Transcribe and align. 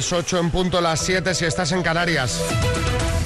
Las 0.00 0.14
8 0.14 0.38
en 0.38 0.50
punto, 0.50 0.80
las 0.80 0.98
7 1.00 1.34
si 1.34 1.44
estás 1.44 1.72
en 1.72 1.82
Canarias. 1.82 2.40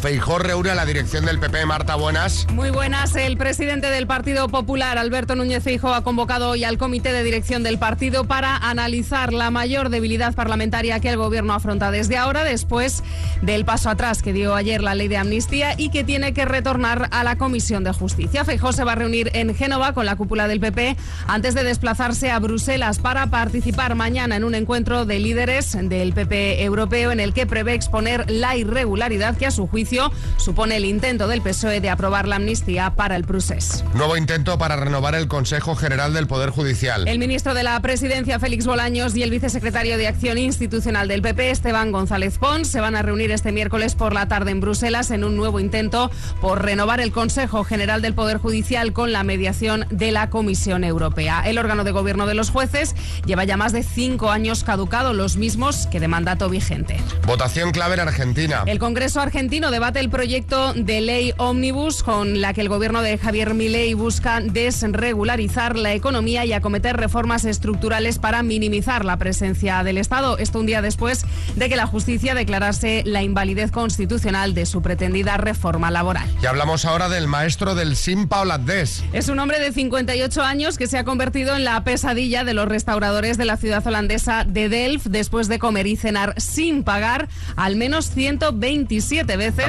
Feijó 0.05 0.39
reúne 0.39 0.69
a 0.69 0.75
la 0.75 0.85
dirección 0.85 1.25
del 1.25 1.41
PP. 1.41 1.65
Marta, 1.65 1.95
buenas. 1.95 2.47
Muy 2.53 2.69
buenas. 2.69 3.17
El 3.17 3.39
presidente 3.39 3.87
del 3.87 4.07
Partido 4.07 4.51
Popular, 4.51 4.99
Alberto 4.99 5.35
Núñez 5.35 5.65
Feijó, 5.65 5.95
ha 5.95 6.05
convocado 6.05 6.51
hoy 6.51 6.63
al 6.63 6.77
comité 6.77 7.11
de 7.11 7.25
dirección 7.25 7.63
del 7.63 7.79
partido 7.79 8.25
para 8.25 8.55
analizar 8.55 9.33
la 9.33 9.51
mayor 9.51 9.89
debilidad 9.89 10.35
parlamentaria 10.35 11.01
que 11.01 11.09
el 11.09 11.17
gobierno 11.17 11.55
afronta 11.55 11.91
desde 11.91 12.19
ahora, 12.19 12.45
después 12.45 13.03
del 13.41 13.65
paso 13.65 13.89
atrás 13.89 14.21
que 14.21 14.35
dio 14.35 14.55
ayer 14.55 14.83
la 14.83 14.95
ley 14.95 15.09
de 15.09 15.17
amnistía 15.17 15.73
y 15.79 15.89
que 15.89 16.05
tiene 16.05 16.35
que 16.35 16.45
retornar 16.45 17.09
a 17.11 17.25
la 17.25 17.39
Comisión 17.39 17.83
de 17.83 17.93
Justicia. 17.95 18.45
Feijó 18.45 18.75
se 18.75 18.85
va 18.85 18.93
a 18.93 18.97
reunir 18.97 19.31
en 19.33 19.55
Génova 19.55 19.95
con 19.95 20.05
la 20.05 20.17
cúpula 20.17 20.49
del 20.49 20.61
PP 20.61 20.99
antes 21.29 21.55
de 21.55 21.65
desplazarse 21.65 22.31
a 22.31 22.39
Bruselas 22.41 22.99
para 22.99 23.29
participar 23.29 23.95
mañana 23.95 24.37
en 24.37 24.45
un 24.45 24.55
encuentro 24.55 25.07
de 25.07 25.19
líderes 25.19 25.75
del 25.81 26.13
PP 26.13 26.63
europeo 26.63 27.11
en 27.11 27.21
el 27.21 27.33
que 27.33 27.47
prevé 27.47 27.73
exponer 27.73 28.31
la 28.31 28.55
irregularidad 28.55 29.39
que 29.39 29.47
a 29.47 29.51
su 29.51 29.67
juicio 29.67 29.94
supone 30.37 30.77
el 30.77 30.85
intento 30.85 31.29
del 31.29 31.43
PSOE 31.43 31.81
de 31.81 31.91
aprobar 31.91 32.29
la 32.29 32.37
amnistía 32.37 32.95
para 32.95 33.17
el 33.17 33.25
procés. 33.25 33.85
Nuevo 33.95 34.17
intento 34.17 34.59
para 34.59 34.77
renovar 34.77 35.15
el 35.15 35.29
Consejo 35.29 35.77
General 35.77 36.13
del 36.13 36.27
Poder 36.27 36.51
Judicial. 36.51 37.07
El 37.09 37.19
ministro 37.19 37.55
de 37.55 37.63
la 37.63 37.81
Presidencia, 37.81 38.39
Félix 38.39 38.67
Bolaños, 38.67 39.17
y 39.17 39.23
el 39.23 39.31
vicesecretario 39.31 39.97
de 39.99 40.07
Acción 40.07 40.39
Institucional 40.39 41.09
del 41.09 41.23
PP, 41.23 41.51
Esteban 41.51 41.93
González 41.93 42.39
Pons, 42.39 42.69
se 42.69 42.81
van 42.81 42.97
a 42.97 43.03
reunir 43.03 43.31
este 43.31 43.53
miércoles 43.53 43.95
por 43.95 44.13
la 44.13 44.29
tarde 44.29 44.51
en 44.51 44.61
Bruselas 44.61 45.11
en 45.11 45.25
un 45.25 45.37
nuevo 45.37 45.61
intento 45.61 46.11
por 46.41 46.63
renovar 46.65 47.01
el 47.01 47.13
Consejo 47.13 47.65
General 47.65 48.03
del 48.03 48.15
Poder 48.15 48.39
Judicial 48.39 48.93
con 48.93 49.13
la 49.13 49.25
mediación 49.25 49.87
de 49.91 50.13
la 50.13 50.31
Comisión 50.31 50.85
Europea. 50.85 51.43
El 51.45 51.59
órgano 51.59 51.85
de 51.85 51.93
gobierno 51.93 52.27
de 52.27 52.35
los 52.35 52.51
jueces 52.51 52.95
lleva 53.27 53.45
ya 53.45 53.57
más 53.57 53.73
de 53.73 53.83
cinco 53.83 54.31
años 54.31 54.65
caducado, 54.65 55.13
los 55.13 55.37
mismos 55.37 55.87
que 55.87 56.01
de 56.01 56.09
mandato 56.09 56.49
vigente. 56.49 56.97
Votación 57.27 57.73
clave 57.73 57.95
en 57.95 58.01
Argentina. 58.01 58.63
El 58.67 58.79
Congreso 58.79 59.21
argentino 59.21 59.71
debate 59.85 60.01
el 60.01 60.09
proyecto 60.09 60.73
de 60.73 61.03
ley 61.03 61.35
Omnibus 61.37 62.03
con 62.03 62.41
la 62.41 62.55
que 62.55 62.63
el 62.63 62.71
gobierno 62.71 63.03
de 63.03 63.19
Javier 63.19 63.53
Milei 63.53 63.93
busca 63.93 64.41
desregularizar 64.41 65.77
la 65.77 65.93
economía 65.93 66.47
y 66.47 66.55
acometer 66.55 66.97
reformas 66.97 67.45
estructurales 67.45 68.19
para 68.19 68.43
minimizar 68.43 69.05
la 69.05 69.19
presencia 69.19 69.85
del 69.85 69.99
Estado. 69.99 70.39
Esto 70.39 70.61
un 70.61 70.65
día 70.65 70.81
después 70.81 71.27
de 71.57 71.69
que 71.69 71.77
la 71.77 71.87
justicia 71.87 72.35
declarase 72.35 73.03
la 73.05 73.23
invalidez 73.23 73.71
constitucional 73.71 74.55
de 74.55 74.65
su 74.65 74.81
pretendida 74.81 75.37
reforma 75.37 75.91
laboral. 75.91 76.31
Y 76.43 76.47
hablamos 76.47 76.87
ahora 76.87 77.11
del 77.11 77.29
maestro 77.29 77.75
del 77.75 77.95
simpa 77.95 78.41
holandés. 78.41 79.05
Es 79.13 79.29
un 79.29 79.39
hombre 79.39 79.61
de 79.61 79.71
58 79.71 80.41
años 80.41 80.79
que 80.79 80.87
se 80.87 80.97
ha 80.97 81.05
convertido 81.05 81.57
en 81.57 81.65
la 81.65 81.85
pesadilla 81.85 82.43
de 82.43 82.55
los 82.55 82.69
restauradores 82.69 83.37
de 83.37 83.45
la 83.45 83.59
ciudad 83.59 83.87
holandesa 83.87 84.45
de 84.45 84.71
Delft 84.71 85.09
después 85.09 85.49
de 85.49 85.59
comer 85.59 85.87
y 85.87 85.97
cenar 85.97 86.33
sin 86.41 86.85
pagar 86.85 87.29
al 87.57 87.77
menos 87.77 88.09
127 88.09 89.37
veces 89.37 89.64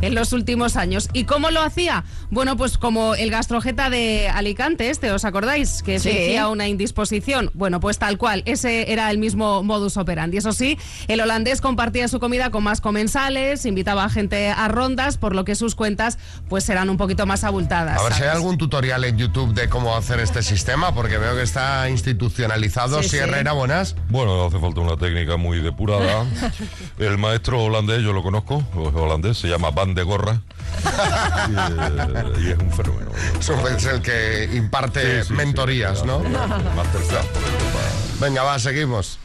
en 0.00 0.14
los 0.14 0.32
últimos 0.32 0.76
años. 0.76 1.08
¿Y 1.12 1.24
cómo 1.24 1.50
lo 1.50 1.62
hacía? 1.62 2.04
Bueno, 2.30 2.56
pues 2.56 2.78
como 2.78 3.14
el 3.14 3.30
gastrojeta 3.30 3.90
de 3.90 4.28
Alicante, 4.28 4.90
este, 4.90 5.10
¿os 5.10 5.24
acordáis? 5.24 5.82
Que 5.82 5.98
se 5.98 6.10
decía 6.10 6.48
una 6.48 6.68
indisposición. 6.68 7.50
Bueno, 7.54 7.80
pues 7.80 7.98
tal 7.98 8.18
cual, 8.18 8.42
ese 8.46 8.92
era 8.92 9.10
el 9.10 9.18
mismo 9.18 9.62
modus 9.62 9.96
operandi. 9.96 10.36
Eso 10.36 10.52
sí, 10.52 10.78
el 11.08 11.20
holandés 11.20 11.60
compartía 11.60 12.08
su 12.08 12.20
comida 12.20 12.50
con 12.50 12.64
más 12.64 12.80
comensales, 12.80 13.66
invitaba 13.66 14.04
a 14.04 14.10
gente 14.10 14.50
a 14.50 14.68
rondas, 14.68 15.16
por 15.16 15.34
lo 15.34 15.44
que 15.44 15.54
sus 15.54 15.74
cuentas 15.74 16.18
pues 16.48 16.64
serán 16.64 16.90
un 16.90 16.96
poquito 16.96 17.26
más 17.26 17.44
abultadas. 17.44 18.00
A 18.00 18.04
ver 18.04 18.12
si 18.14 18.22
hay 18.22 18.28
algún 18.28 18.58
tutorial 18.58 19.04
en 19.04 19.16
YouTube 19.16 19.54
de 19.54 19.68
cómo 19.68 19.96
hacer 19.96 20.20
este 20.20 20.42
sistema, 20.42 20.94
porque 20.94 21.18
veo 21.18 21.34
que 21.34 21.42
está 21.42 21.88
institucionalizado. 21.88 23.02
Sí, 23.02 23.16
Herrera, 23.16 23.52
buenas. 23.52 23.96
Bueno, 24.08 24.46
hace 24.46 24.58
falta 24.58 24.80
una 24.80 24.96
técnica 24.96 25.36
muy 25.36 25.60
depurada. 25.60 26.26
el 26.98 27.18
maestro 27.18 27.62
holandés, 27.62 28.02
yo 28.02 28.12
lo 28.12 28.22
conozco, 28.22 28.62
holandés, 28.74 29.38
se 29.40 29.48
llama 29.48 29.70
Van 29.70 29.94
de 29.94 30.02
Gorra. 30.02 30.42
y, 32.38 32.50
es 32.50 32.58
un 32.58 32.70
fenómeno. 32.70 33.10
es 33.38 33.86
el 33.86 34.02
que 34.02 34.50
imparte 34.54 35.24
mentorías, 35.30 36.04
¿no? 36.04 36.20
Venga, 38.20 38.42
va, 38.42 38.58
seguimos. 38.58 39.18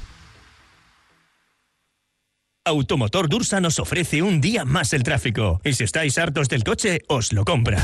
Automotor 2.67 3.29
Dursa 3.29 3.59
nos 3.59 3.77
ofrece 3.77 4.23
un 4.23 4.41
día 4.41 4.65
más 4.65 4.93
el 4.93 5.03
tráfico. 5.03 5.61
Y 5.63 5.73
si 5.73 5.83
estáis 5.83 6.17
hartos 6.17 6.47
del 6.47 6.63
coche, 6.63 7.03
os 7.07 7.31
lo 7.31 7.45
compra. 7.45 7.77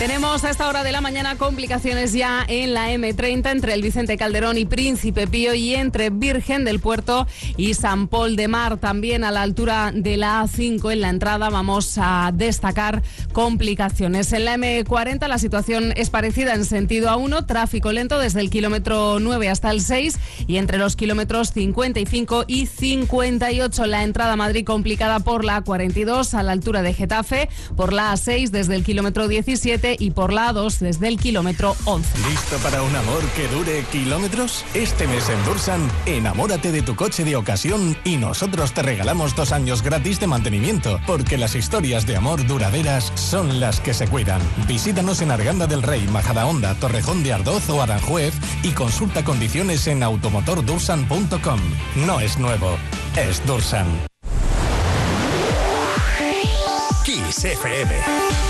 Tenemos 0.00 0.44
a 0.44 0.50
esta 0.50 0.66
hora 0.66 0.82
de 0.82 0.92
la 0.92 1.02
mañana 1.02 1.36
complicaciones 1.36 2.14
ya 2.14 2.42
en 2.48 2.72
la 2.72 2.90
M30 2.90 3.50
entre 3.50 3.74
el 3.74 3.82
Vicente 3.82 4.16
Calderón 4.16 4.56
y 4.56 4.64
Príncipe 4.64 5.26
Pío 5.26 5.52
y 5.52 5.74
entre 5.74 6.08
Virgen 6.08 6.64
del 6.64 6.80
Puerto 6.80 7.26
y 7.58 7.74
San 7.74 8.08
Paul 8.08 8.34
de 8.34 8.48
Mar. 8.48 8.78
También 8.78 9.24
a 9.24 9.30
la 9.30 9.42
altura 9.42 9.92
de 9.94 10.16
la 10.16 10.42
A5 10.42 10.90
en 10.90 11.02
la 11.02 11.10
entrada 11.10 11.50
vamos 11.50 11.98
a 11.98 12.32
destacar 12.32 13.02
complicaciones. 13.34 14.32
En 14.32 14.46
la 14.46 14.56
M40 14.56 15.28
la 15.28 15.36
situación 15.36 15.92
es 15.94 16.08
parecida 16.08 16.54
en 16.54 16.64
sentido 16.64 17.10
A1, 17.10 17.44
tráfico 17.44 17.92
lento 17.92 18.18
desde 18.18 18.40
el 18.40 18.48
kilómetro 18.48 19.18
9 19.20 19.50
hasta 19.50 19.70
el 19.70 19.82
6 19.82 20.18
y 20.46 20.56
entre 20.56 20.78
los 20.78 20.96
kilómetros 20.96 21.52
55 21.52 22.44
y 22.46 22.64
58 22.64 23.84
la 23.84 24.02
entrada 24.02 24.32
a 24.32 24.36
Madrid 24.36 24.64
complicada 24.64 25.20
por 25.20 25.44
la 25.44 25.62
A42 25.62 26.32
a 26.32 26.42
la 26.42 26.52
altura 26.52 26.80
de 26.80 26.94
Getafe, 26.94 27.50
por 27.76 27.92
la 27.92 28.14
A6 28.14 28.48
desde 28.48 28.76
el 28.76 28.82
kilómetro 28.82 29.28
17 29.28 29.89
y 29.98 30.10
por 30.10 30.32
la 30.32 30.52
2 30.52 30.80
desde 30.80 31.08
el 31.08 31.18
kilómetro 31.18 31.76
11. 31.84 32.18
¿Listo 32.28 32.56
para 32.58 32.82
un 32.82 32.94
amor 32.94 33.22
que 33.36 33.48
dure 33.48 33.84
kilómetros? 33.90 34.64
Este 34.74 35.06
mes 35.06 35.28
en 35.28 35.44
Dursan, 35.44 35.90
enamórate 36.06 36.72
de 36.72 36.82
tu 36.82 36.96
coche 36.96 37.24
de 37.24 37.36
ocasión 37.36 37.96
y 38.04 38.16
nosotros 38.16 38.72
te 38.72 38.82
regalamos 38.82 39.34
dos 39.34 39.52
años 39.52 39.82
gratis 39.82 40.20
de 40.20 40.26
mantenimiento, 40.26 41.00
porque 41.06 41.38
las 41.38 41.54
historias 41.54 42.06
de 42.06 42.16
amor 42.16 42.46
duraderas 42.46 43.12
son 43.14 43.60
las 43.60 43.80
que 43.80 43.94
se 43.94 44.08
cuidan. 44.08 44.40
Visítanos 44.66 45.22
en 45.22 45.30
Arganda 45.30 45.66
del 45.66 45.82
Rey, 45.82 46.06
Majadahonda, 46.08 46.74
Torrejón 46.74 47.22
de 47.22 47.32
Ardoz 47.32 47.68
o 47.70 47.82
Aranjuez 47.82 48.34
y 48.62 48.70
consulta 48.70 49.24
condiciones 49.24 49.86
en 49.86 50.02
automotordursan.com. 50.02 51.60
No 52.06 52.20
es 52.20 52.38
nuevo, 52.38 52.76
es 53.16 53.44
Dursan. 53.46 53.86
Kiss 57.04 57.44
FM 57.44 58.49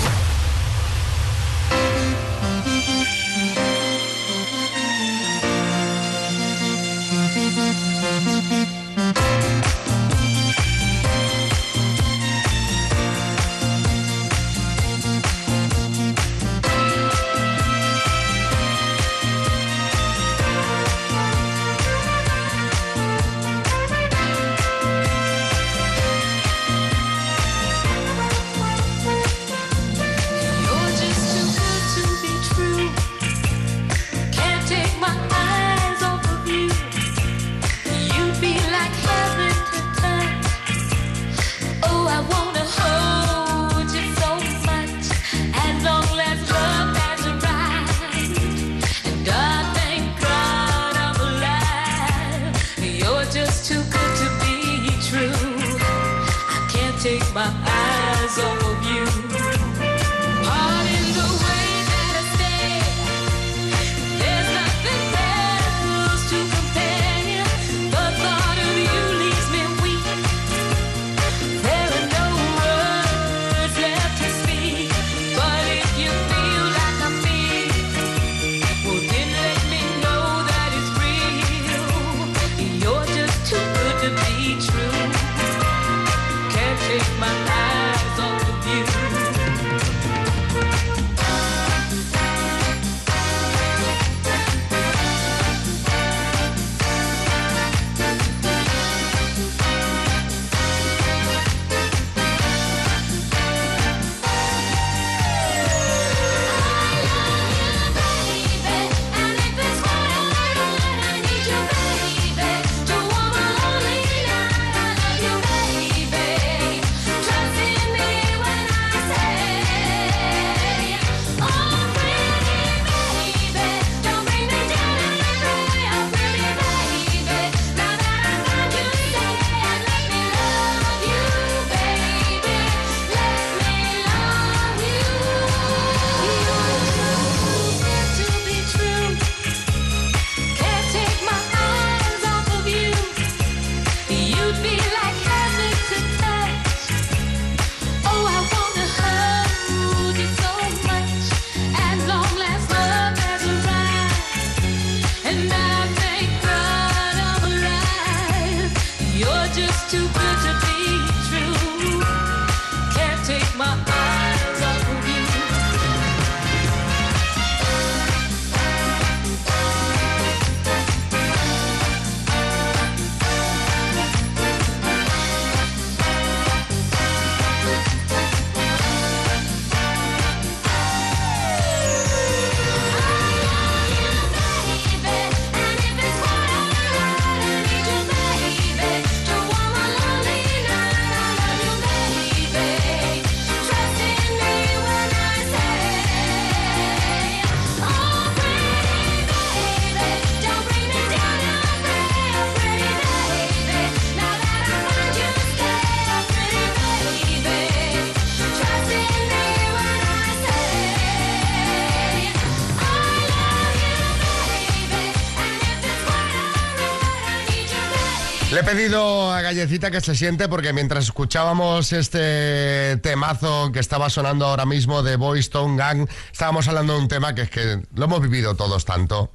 Pedido 218.75 219.33
a 219.33 219.41
Gallecita 219.41 219.91
que 219.91 219.99
se 219.99 220.15
siente 220.15 220.47
porque 220.47 220.71
mientras 220.71 221.03
escuchábamos 221.03 221.91
este 221.91 222.95
temazo 223.03 223.69
que 223.73 223.79
estaba 223.79 224.09
sonando 224.09 224.45
ahora 224.45 224.65
mismo 224.65 225.03
de 225.03 225.17
Boys 225.17 225.41
Stone 225.41 225.75
Gang, 225.75 226.07
estábamos 226.31 226.69
hablando 226.69 226.93
de 226.93 226.99
un 226.99 227.07
tema 227.09 227.35
que 227.35 227.41
es 227.41 227.49
que 227.49 227.81
lo 227.93 228.05
hemos 228.05 228.21
vivido 228.21 228.55
todos 228.55 228.85
tanto. 228.85 229.29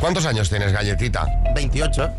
¿Cuántos 0.00 0.24
años 0.24 0.48
tienes, 0.48 0.72
Galletita? 0.72 1.26
28. 1.54 2.10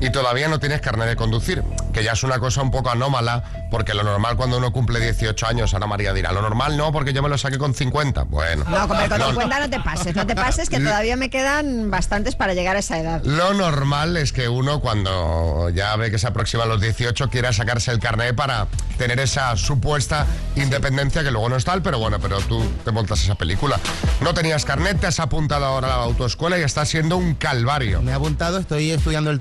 Y 0.00 0.10
todavía 0.10 0.48
no 0.48 0.58
tienes 0.60 0.80
carnet 0.80 1.08
de 1.08 1.16
conducir, 1.16 1.62
que 1.92 2.02
ya 2.04 2.12
es 2.12 2.22
una 2.24 2.38
cosa 2.38 2.60
un 2.62 2.70
poco 2.70 2.90
anómala, 2.90 3.44
porque 3.70 3.94
lo 3.94 4.02
normal 4.02 4.36
cuando 4.36 4.58
uno 4.58 4.72
cumple 4.72 5.00
18 5.00 5.46
años, 5.46 5.72
Ana 5.74 5.86
María 5.86 6.12
dirá, 6.12 6.32
lo 6.32 6.42
normal 6.42 6.76
no, 6.76 6.92
porque 6.92 7.12
yo 7.12 7.22
me 7.22 7.28
lo 7.28 7.38
saqué 7.38 7.56
con 7.58 7.74
50. 7.74 8.24
Bueno. 8.24 8.64
No, 8.68 8.86
con 8.88 8.98
Lo- 8.98 9.26
50 9.30 9.60
no 9.60 9.70
te 9.70 9.80
pases, 9.80 10.14
no 10.14 10.26
te 10.26 10.34
pases, 10.34 10.68
que 10.68 10.78
todavía 10.80 11.16
me 11.16 11.30
quedan 11.30 11.90
bastantes 11.90 12.34
para 12.36 12.54
llegar 12.54 12.76
a 12.76 12.80
esa 12.80 12.98
edad. 12.98 13.22
Lo 13.24 13.54
normal 13.54 14.16
es 14.16 14.32
que 14.32 14.48
uno 14.48 14.80
cuando 14.80 15.70
ya 15.70 15.94
ve 15.96 16.10
que 16.10 16.18
se 16.18 16.26
aproximan 16.26 16.68
los 16.68 16.80
18 16.80 17.30
quiera 17.30 17.52
sacarse 17.52 17.90
el 17.90 17.98
carnet 18.00 18.34
para 18.34 18.66
tener 18.98 19.18
esa 19.20 19.56
supuesta 19.56 20.26
independencia 20.56 21.22
que 21.22 21.30
luego 21.30 21.48
no 21.48 21.56
es 21.56 21.64
tal, 21.64 21.82
pero 21.82 21.98
bueno, 21.98 22.18
pero 22.20 22.38
tú 22.40 22.62
te 22.84 22.90
montas 22.90 23.22
esa 23.24 23.34
película. 23.34 23.78
No 24.20 24.34
tenías 24.34 24.64
carnet, 24.64 25.00
te 25.00 25.06
has 25.06 25.20
apuntado 25.20 25.64
ahora 25.64 25.86
a 25.94 25.98
la 25.98 26.04
autoescuela 26.04 26.58
y 26.58 26.62
está 26.62 26.84
siendo 26.84 27.16
un 27.16 27.34
calvario. 27.34 28.02
Me 28.02 28.12
he 28.12 28.14
apuntado, 28.14 28.58
estoy 28.58 28.90
estudiando 28.90 29.30
el 29.30 29.40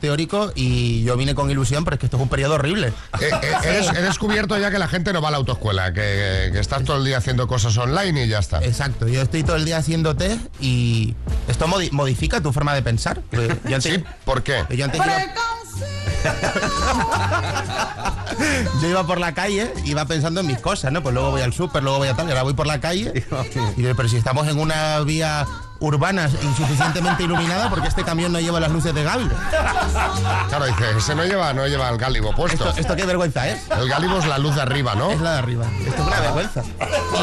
y 0.55 1.03
yo 1.03 1.15
vine 1.17 1.35
con 1.35 1.49
ilusión, 1.49 1.83
pero 1.85 1.95
es 1.95 1.99
que 1.99 2.05
esto 2.07 2.17
es 2.17 2.23
un 2.23 2.29
periodo 2.29 2.55
horrible. 2.55 2.93
Eh, 3.21 3.29
eh, 3.41 3.51
eres- 3.63 3.89
he 3.95 4.01
descubierto 4.01 4.57
ya 4.57 4.69
que 4.71 4.79
la 4.79 4.87
gente 4.87 5.13
no 5.13 5.21
va 5.21 5.29
a 5.29 5.31
la 5.31 5.37
autoescuela, 5.37 5.93
que, 5.93 6.49
que 6.51 6.59
estás 6.59 6.83
todo 6.83 6.97
el 6.97 7.05
día 7.05 7.17
haciendo 7.17 7.47
cosas 7.47 7.77
online 7.77 8.25
y 8.25 8.27
ya 8.27 8.39
está. 8.39 8.59
Exacto, 8.63 9.07
yo 9.07 9.21
estoy 9.21 9.43
todo 9.43 9.55
el 9.55 9.65
día 9.65 9.77
haciendo 9.77 10.15
test 10.15 10.41
y 10.59 11.15
esto 11.47 11.67
modi- 11.67 11.91
modifica 11.91 12.41
tu 12.41 12.51
forma 12.51 12.73
de 12.73 12.81
pensar. 12.81 13.21
Yo 13.31 13.75
antes, 13.75 13.83
¿Sí? 13.93 14.03
¿Por 14.25 14.43
qué? 14.43 14.63
yo 14.75 14.85
antes 14.85 14.99
iba, 15.03 15.17
yo 18.81 18.87
iba 18.89 19.05
por 19.05 19.19
la 19.19 19.33
calle, 19.33 19.71
iba 19.85 20.05
pensando 20.05 20.41
en 20.41 20.47
mis 20.47 20.59
cosas, 20.59 20.91
¿no? 20.91 21.01
Pues 21.03 21.13
luego 21.13 21.31
voy 21.31 21.41
al 21.41 21.53
súper, 21.53 21.83
luego 21.83 21.99
voy 21.99 22.07
a 22.07 22.15
tal, 22.15 22.27
y 22.27 22.31
ahora 22.31 22.43
voy 22.43 22.53
por 22.53 22.67
la 22.67 22.79
calle 22.79 23.11
y 23.77 23.81
digo, 23.81 23.93
pero 23.95 24.09
si 24.09 24.17
estamos 24.17 24.47
en 24.47 24.59
una 24.59 24.99
vía 25.01 25.45
urbana 25.87 26.29
insuficientemente 26.41 27.23
iluminada, 27.25 27.69
porque 27.69 27.87
este 27.89 28.03
camión 28.03 28.31
no 28.31 28.39
lleva 28.39 28.59
las 28.59 28.71
luces 28.71 28.93
de 28.95 29.03
Gaby? 29.03 29.27
Claro, 30.49 30.65
dice, 30.65 30.83
ese 30.97 31.15
no 31.15 31.25
lleva, 31.25 31.53
no 31.53 31.67
lleva 31.67 31.89
el 31.89 31.97
gálibo 31.97 32.33
puesto. 32.35 32.69
Esto, 32.69 32.79
esto 32.79 32.95
qué 32.95 33.05
vergüenza 33.05 33.47
es. 33.49 33.61
El 33.77 33.87
gálibo 33.89 34.17
es 34.19 34.25
la 34.25 34.37
luz 34.37 34.55
de 34.55 34.61
arriba, 34.61 34.95
¿no? 34.95 35.11
Es 35.11 35.19
la 35.21 35.33
de 35.33 35.39
arriba. 35.39 35.65
Esto 35.85 36.01
es 36.01 36.07
una 36.07 36.19
vergüenza. 36.19 36.63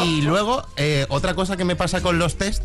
Y 0.03 0.21
luego, 0.21 0.65
eh, 0.77 1.05
otra 1.09 1.33
cosa 1.33 1.57
que 1.57 1.65
me 1.65 1.75
pasa 1.75 2.01
con 2.01 2.19
los 2.19 2.37
test 2.37 2.63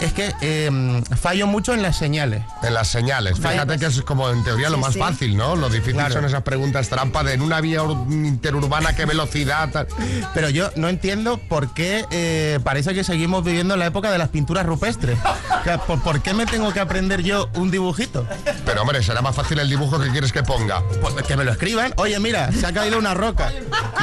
es 0.00 0.12
que 0.12 0.32
eh, 0.40 1.02
fallo 1.20 1.46
mucho 1.46 1.74
en 1.74 1.82
las 1.82 1.96
señales. 1.96 2.42
En 2.62 2.74
las 2.74 2.88
señales. 2.88 3.36
Fíjate 3.38 3.78
que 3.78 3.86
es 3.86 4.02
como 4.02 4.30
en 4.30 4.42
teoría 4.44 4.70
lo 4.70 4.78
más 4.78 4.94
sí. 4.94 4.98
fácil, 4.98 5.36
¿no? 5.36 5.56
Lo 5.56 5.68
difícil 5.68 5.92
Claro. 5.94 6.14
son 6.14 6.24
esas 6.24 6.42
preguntas 6.42 6.88
trampa 6.88 7.22
de 7.22 7.34
en 7.34 7.42
una 7.42 7.60
vía 7.60 7.82
ur- 7.82 8.10
interurbana, 8.10 8.94
qué 8.96 9.04
velocidad. 9.06 9.70
tal. 9.70 9.86
Pero 10.34 10.48
yo 10.50 10.70
no 10.76 10.88
entiendo 10.88 11.38
por 11.48 11.74
qué 11.74 12.04
eh, 12.10 12.58
parece 12.64 12.94
que 12.94 13.04
seguimos 13.04 13.44
viviendo 13.44 13.74
en 13.74 13.80
la 13.80 13.86
época 13.86 14.10
de 14.10 14.18
las 14.18 14.28
pinturas 14.28 14.64
rupestres. 14.66 15.18
¿Por, 15.86 16.02
por 16.02 16.20
qué 16.22 16.34
me 16.34 16.46
tengo 16.46 16.72
que 16.72 16.80
aprender 16.80 17.22
yo 17.22 17.48
un 17.54 17.70
dibujito? 17.70 18.26
Pero 18.64 18.82
hombre, 18.82 19.02
será 19.02 19.22
más 19.22 19.34
fácil 19.34 19.58
el 19.58 19.68
dibujo 19.68 19.98
que 20.00 20.10
quieres 20.10 20.32
que 20.32 20.42
ponga. 20.42 20.82
Pues 21.00 21.14
que 21.26 21.36
me 21.36 21.44
lo 21.44 21.52
escriban. 21.52 21.92
Oye, 21.96 22.18
mira, 22.20 22.50
se 22.52 22.66
ha 22.66 22.72
caído 22.72 22.98
una 22.98 23.14
roca. 23.14 23.50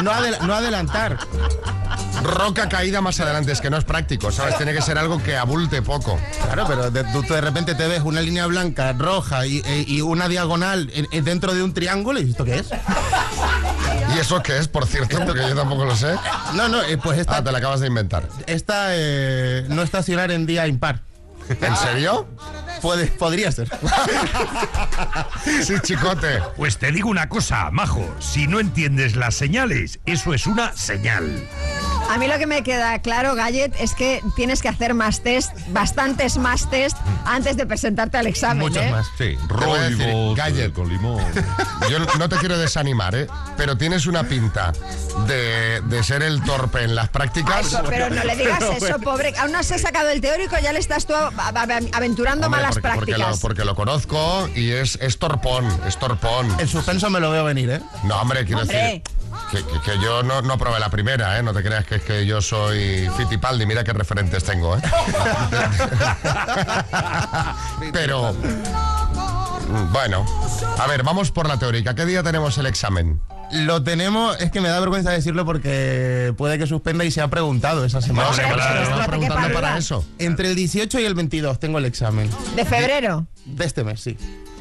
No, 0.04 0.12
adel- 0.12 0.40
no 0.42 0.54
adelantar. 0.54 1.18
Roca 2.24 2.68
caída 2.68 3.00
más 3.02 3.20
adelante, 3.20 3.52
es 3.52 3.62
que 3.62 3.70
no 3.70 3.78
es 3.78 3.86
práctico, 3.86 4.32
¿sabes? 4.32 4.58
Tiene 4.58 4.74
que 4.74 4.82
ser 4.82 4.98
algo 4.98 5.22
que 5.24 5.38
abulte 5.38 5.82
poco. 5.82 6.20
Claro, 6.44 6.66
pero 6.68 6.92
de, 6.92 7.04
tú 7.06 7.22
de 7.22 7.40
repente 7.42 7.76
te 7.76 7.88
ves 7.88 8.02
una 8.04 8.20
línea 8.22 8.46
blanca, 8.46 8.92
roja 8.94 9.46
y, 9.46 9.60
e- 9.66 9.86
y 9.88 10.02
una 10.02 10.28
diagonal 10.28 10.90
en- 10.94 11.08
en- 11.12 11.24
dentro 11.24 11.54
de 11.54 11.64
un 11.64 11.74
triángulo 11.74 12.20
y 12.20 12.30
¿esto 12.32 12.44
qué 12.44 12.56
es? 12.60 12.68
¿Y 14.16 14.20
eso 14.20 14.42
qué 14.44 14.58
es, 14.58 14.68
por 14.68 14.86
cierto? 14.86 15.18
Porque 15.26 15.48
yo 15.48 15.56
tampoco 15.56 15.86
lo 15.86 15.96
sé. 15.96 16.14
No, 16.56 16.68
no, 16.68 16.82
eh, 16.84 16.98
pues 16.98 17.20
esta, 17.20 17.38
Ah, 17.38 17.44
te 17.44 17.52
la 17.52 17.60
acabas 17.60 17.80
de 17.80 17.88
inventar. 17.88 18.28
esta 18.48 18.88
eh, 18.90 19.66
no 19.70 19.82
estacionar 19.82 20.32
en 20.32 20.46
día 20.46 20.68
impar. 20.68 21.02
¿En 21.50 21.76
serio? 21.76 22.28
Puede, 22.82 23.08
podría 23.08 23.52
ser. 23.52 23.70
Sí, 25.64 25.74
chicote. 25.82 26.42
Pues 26.56 26.78
te 26.78 26.92
digo 26.92 27.10
una 27.10 27.28
cosa, 27.30 27.70
Majo, 27.72 28.06
si 28.20 28.48
no 28.48 28.60
entiendes 28.60 29.16
las 29.16 29.36
señales, 29.36 30.00
eso 30.06 30.34
es 30.34 30.46
una 30.48 30.74
señal. 30.74 31.48
A 32.10 32.18
mí 32.18 32.28
lo 32.28 32.40
que 32.40 32.48
me 32.48 32.64
queda 32.64 33.00
claro, 33.00 33.36
Gallet, 33.36 33.72
es 33.80 33.94
que 33.94 34.22
tienes 34.36 34.62
que 34.64 34.68
hacer 34.68 34.96
más 34.96 35.22
test, 35.22 35.52
bastantes 35.70 36.38
más 36.38 36.68
test, 36.70 36.98
antes 37.24 37.56
de 37.56 37.68
presentarte 37.68 38.18
al 38.18 38.26
examen. 38.26 38.60
Muchos 38.60 38.82
¿eh? 38.84 38.90
más. 38.90 39.08
Sí, 39.18 39.38
roibos 39.48 40.36
gallet. 40.36 40.66
eh, 40.70 40.74
con 40.74 40.90
limón. 40.90 41.24
Yo 41.90 42.00
no 42.00 42.28
te 42.30 42.38
quiero 42.38 42.58
desanimar, 42.58 43.14
¿eh? 43.14 43.28
Pero 43.58 43.78
tienes 43.78 44.08
una 44.08 44.24
pinta 44.24 44.72
de, 45.28 45.82
de 45.82 46.04
ser 46.04 46.24
el 46.24 46.42
torpe 46.44 46.84
en 46.84 46.96
las 46.96 47.10
prácticas. 47.10 47.76
Ay, 47.76 47.84
pero 47.88 48.10
no 48.10 48.24
le 48.24 48.36
digas 48.36 48.64
eso, 48.76 49.00
pobre. 49.00 49.34
Aún 49.38 49.52
no 49.52 49.62
se 49.62 49.76
ha 49.76 49.80
sacado 49.80 50.10
el 50.10 50.20
teórico, 50.20 50.56
ya 50.62 50.74
le 50.74 50.80
estás 50.80 51.06
tú 51.06 51.14
aventurando 51.14 52.48
Hombre, 52.48 52.62
malas 52.62 52.76
porque, 52.76 52.90
porque 52.96 53.12
prácticas. 53.12 53.36
lo, 53.36 53.42
porque 53.42 53.66
lo 53.66 53.76
conozco 53.76 54.50
y 54.56 54.72
es, 54.72 54.98
es 55.02 55.20
torpón, 55.20 55.68
es 55.88 55.98
torpón. 56.00 56.48
El 56.60 56.68
suspenso 56.68 57.10
me 57.12 57.20
lo 57.20 57.30
veo 57.32 57.44
venir, 57.44 57.70
¿eh? 57.70 57.82
No, 58.04 58.20
hombre, 58.20 58.46
quiero 58.46 58.62
Hombre. 58.62 58.78
decir 58.78 59.19
que, 59.52 59.64
que- 59.66 59.82
que 59.82 60.00
yo 60.00 60.24
no, 60.24 60.42
no 60.42 60.58
probé 60.58 60.80
la 60.80 60.90
primera, 60.90 61.38
¿eh? 61.38 61.44
No 61.44 61.54
te 61.54 61.62
creas 61.64 61.86
que 61.86 61.96
es 61.96 62.04
que 62.04 62.26
yo 62.26 62.42
soy 62.42 63.10
Fittipaldi, 63.18 63.66
mira 63.66 63.84
qué 63.84 63.94
referentes 63.94 64.44
tengo, 64.44 64.78
¿eh? 64.78 64.82
Pero, 67.94 68.36
bueno, 69.92 70.26
a 70.78 70.88
ver, 70.88 71.04
vamos 71.04 71.32
por 71.32 71.48
la 71.48 71.58
teórica. 71.58 71.96
¿Qué 71.96 72.06
día 72.06 72.24
tenemos 72.24 72.58
el 72.58 72.66
examen? 72.66 73.20
Lo 73.52 73.84
tenemos, 73.84 74.40
es 74.40 74.52
que 74.52 74.62
me 74.62 74.70
da 74.70 74.80
vergüenza 74.80 75.10
decirlo 75.10 75.44
porque 75.44 76.34
puede 76.38 76.60
que 76.60 76.68
suspenda 76.68 77.04
y 77.04 77.12
se 77.12 77.22
ha 77.22 77.30
preguntado 77.30 77.84
esa 77.84 78.02
semana. 78.02 78.30
No, 78.30 78.34
se 78.36 78.44
preguntando 79.08 79.54
para 79.54 79.78
eso. 79.78 80.06
Entre 80.20 80.50
el 80.50 80.56
18 80.56 81.00
y 81.00 81.06
el 81.06 81.16
22 81.16 81.60
tengo 81.60 81.80
el 81.80 81.86
examen. 81.86 82.30
De 82.56 82.64
febrero. 82.64 83.26
De 83.46 83.66
este 83.66 83.84
mes, 83.84 84.02
sí. 84.02 84.18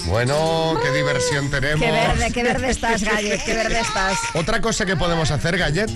Bueno, 0.06 0.78
qué 0.82 0.90
diversión 0.90 1.50
tenemos. 1.50 1.84
Qué 1.84 1.90
verde, 1.90 2.32
qué 2.32 2.42
verde 2.42 2.70
estás, 2.70 3.02
Gallet, 3.02 3.44
qué 3.44 3.54
verde 3.54 3.80
estás. 3.80 4.18
Otra 4.34 4.62
cosa 4.62 4.86
que 4.86 4.96
podemos 4.96 5.30
hacer, 5.30 5.58
Gallet, 5.58 5.90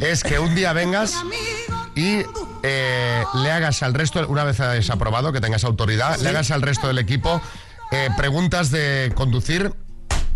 es 0.00 0.24
que 0.24 0.40
un 0.40 0.54
día 0.56 0.72
vengas 0.72 1.14
y 1.94 2.22
eh, 2.64 3.24
le 3.34 3.50
hagas 3.52 3.82
al 3.84 3.94
resto, 3.94 4.26
una 4.26 4.42
vez 4.42 4.58
hayas 4.58 4.90
aprobado, 4.90 5.32
que 5.32 5.40
tengas 5.40 5.62
autoridad, 5.62 6.18
le 6.18 6.30
hagas 6.30 6.50
al 6.50 6.62
resto 6.62 6.88
del 6.88 6.98
equipo 6.98 7.40
eh, 7.92 8.08
preguntas 8.16 8.70
de 8.70 9.12
conducir 9.14 9.72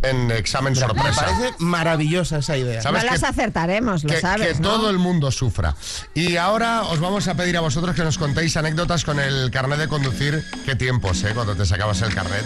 en 0.02 0.30
examen 0.30 0.74
Me 0.74 0.78
sorpresa. 0.78 1.24
parece 1.24 1.54
maravillosa 1.58 2.38
esa 2.38 2.56
idea. 2.56 2.80
¿Sabes 2.82 3.04
no 3.04 3.10
las 3.10 3.24
acertaremos, 3.24 4.04
lo 4.04 4.10
que, 4.10 4.20
sabes, 4.20 4.46
que 4.56 4.62
¿no? 4.62 4.68
todo 4.68 4.90
el 4.90 4.98
mundo 4.98 5.30
sufra. 5.32 5.74
Y 6.14 6.36
ahora 6.36 6.82
os 6.82 7.00
vamos 7.00 7.26
a 7.26 7.34
pedir 7.34 7.56
a 7.56 7.60
vosotros 7.60 7.96
que 7.96 8.04
nos 8.04 8.16
contéis 8.16 8.56
anécdotas 8.56 9.04
con 9.04 9.18
el 9.18 9.50
carnet 9.50 9.78
de 9.78 9.88
conducir. 9.88 10.44
Qué 10.64 10.76
tiempos, 10.76 11.24
¿eh? 11.24 11.32
Cuando 11.34 11.56
te 11.56 11.66
sacabas 11.66 12.00
el 12.02 12.14
carnet. 12.14 12.44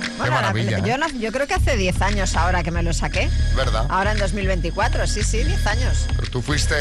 Qué 0.00 0.08
Bueno, 0.16 0.34
maravilla, 0.36 0.78
yo, 0.78 0.94
¿eh? 0.94 0.98
no- 0.98 1.08
yo 1.10 1.30
creo 1.30 1.46
que 1.46 1.54
hace 1.54 1.76
10 1.76 2.00
años 2.02 2.34
ahora 2.36 2.62
que 2.62 2.70
me 2.70 2.82
lo 2.82 2.92
saqué. 2.92 3.28
¿Verdad? 3.54 3.86
Ahora 3.90 4.12
en 4.12 4.18
2024, 4.18 5.06
sí, 5.06 5.22
sí, 5.22 5.44
10 5.44 5.66
años. 5.66 6.06
Pero 6.16 6.30
tú 6.30 6.42
fuiste... 6.42 6.74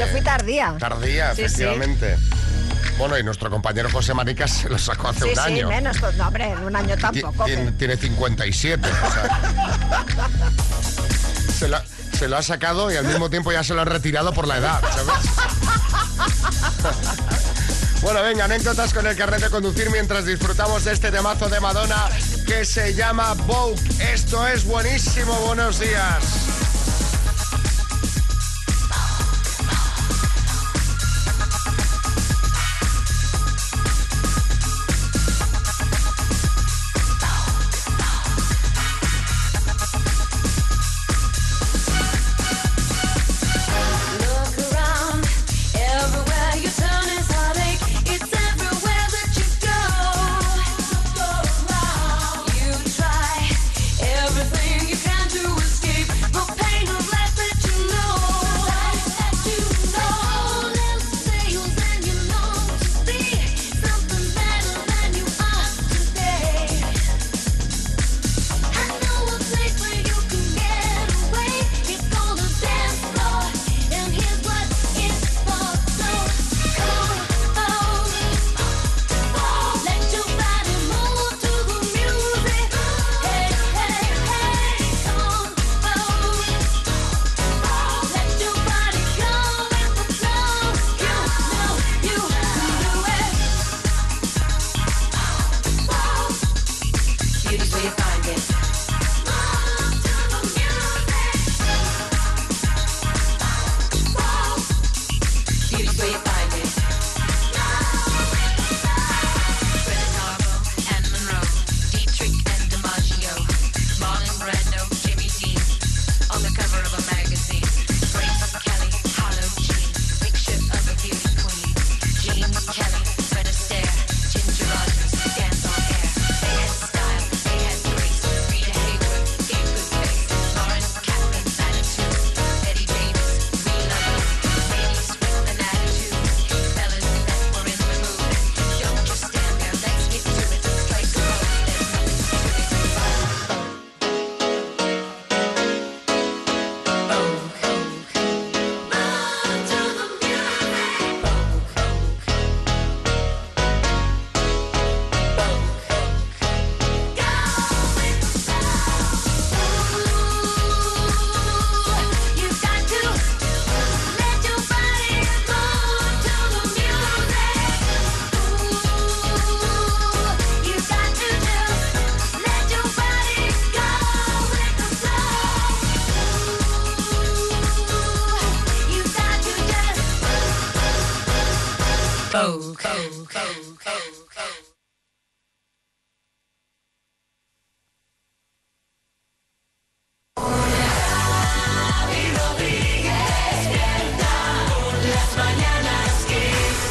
Yo 0.00 0.06
fui 0.08 0.20
tardía. 0.22 0.74
Tardía, 0.78 1.34
Sí, 1.34 1.48
sí. 1.48 1.64
Bueno, 2.98 3.18
y 3.18 3.22
nuestro 3.22 3.50
compañero 3.50 3.88
José 3.92 4.14
Maricas 4.14 4.50
se 4.50 4.68
lo 4.68 4.78
sacó 4.78 5.08
hace 5.08 5.24
Sí, 5.24 5.28
un 5.30 5.34
sí, 5.34 5.40
año. 5.40 5.68
menos. 5.68 5.98
pues, 5.98 6.14
No, 6.16 6.26
hombre, 6.28 6.50
en 6.50 6.58
un 6.64 6.74
año 6.76 6.96
tampoco. 6.96 7.44
tiene, 7.44 7.72
tiene 7.72 7.96
57. 7.96 8.88
o 8.88 9.12
sea. 9.12 9.40
se, 11.58 11.68
lo, 11.68 11.78
se 12.18 12.28
lo 12.28 12.36
ha 12.38 12.42
sacado 12.42 12.90
y 12.90 12.96
al 12.96 13.04
mismo 13.06 13.28
tiempo 13.30 13.52
ya 13.52 13.62
se 13.62 13.74
lo 13.74 13.82
han 13.82 13.88
retirado 13.88 14.32
por 14.32 14.46
la 14.48 14.56
edad, 14.58 14.80
¿sabes? 14.82 15.14
Bueno, 18.02 18.22
venga, 18.22 18.44
anécdotas 18.44 18.92
con 18.94 19.04
el 19.06 19.16
carnet 19.16 19.40
de 19.40 19.50
conducir 19.50 19.90
mientras 19.90 20.26
disfrutamos 20.26 20.84
de 20.84 20.92
este 20.92 21.10
temazo 21.10 21.48
de 21.48 21.58
Madonna 21.58 22.08
que 22.46 22.64
se 22.64 22.94
llama 22.94 23.34
Vogue. 23.46 23.80
Esto 24.12 24.46
es 24.46 24.64
buenísimo, 24.64 25.32
buenos 25.46 25.80
días. 25.80 26.22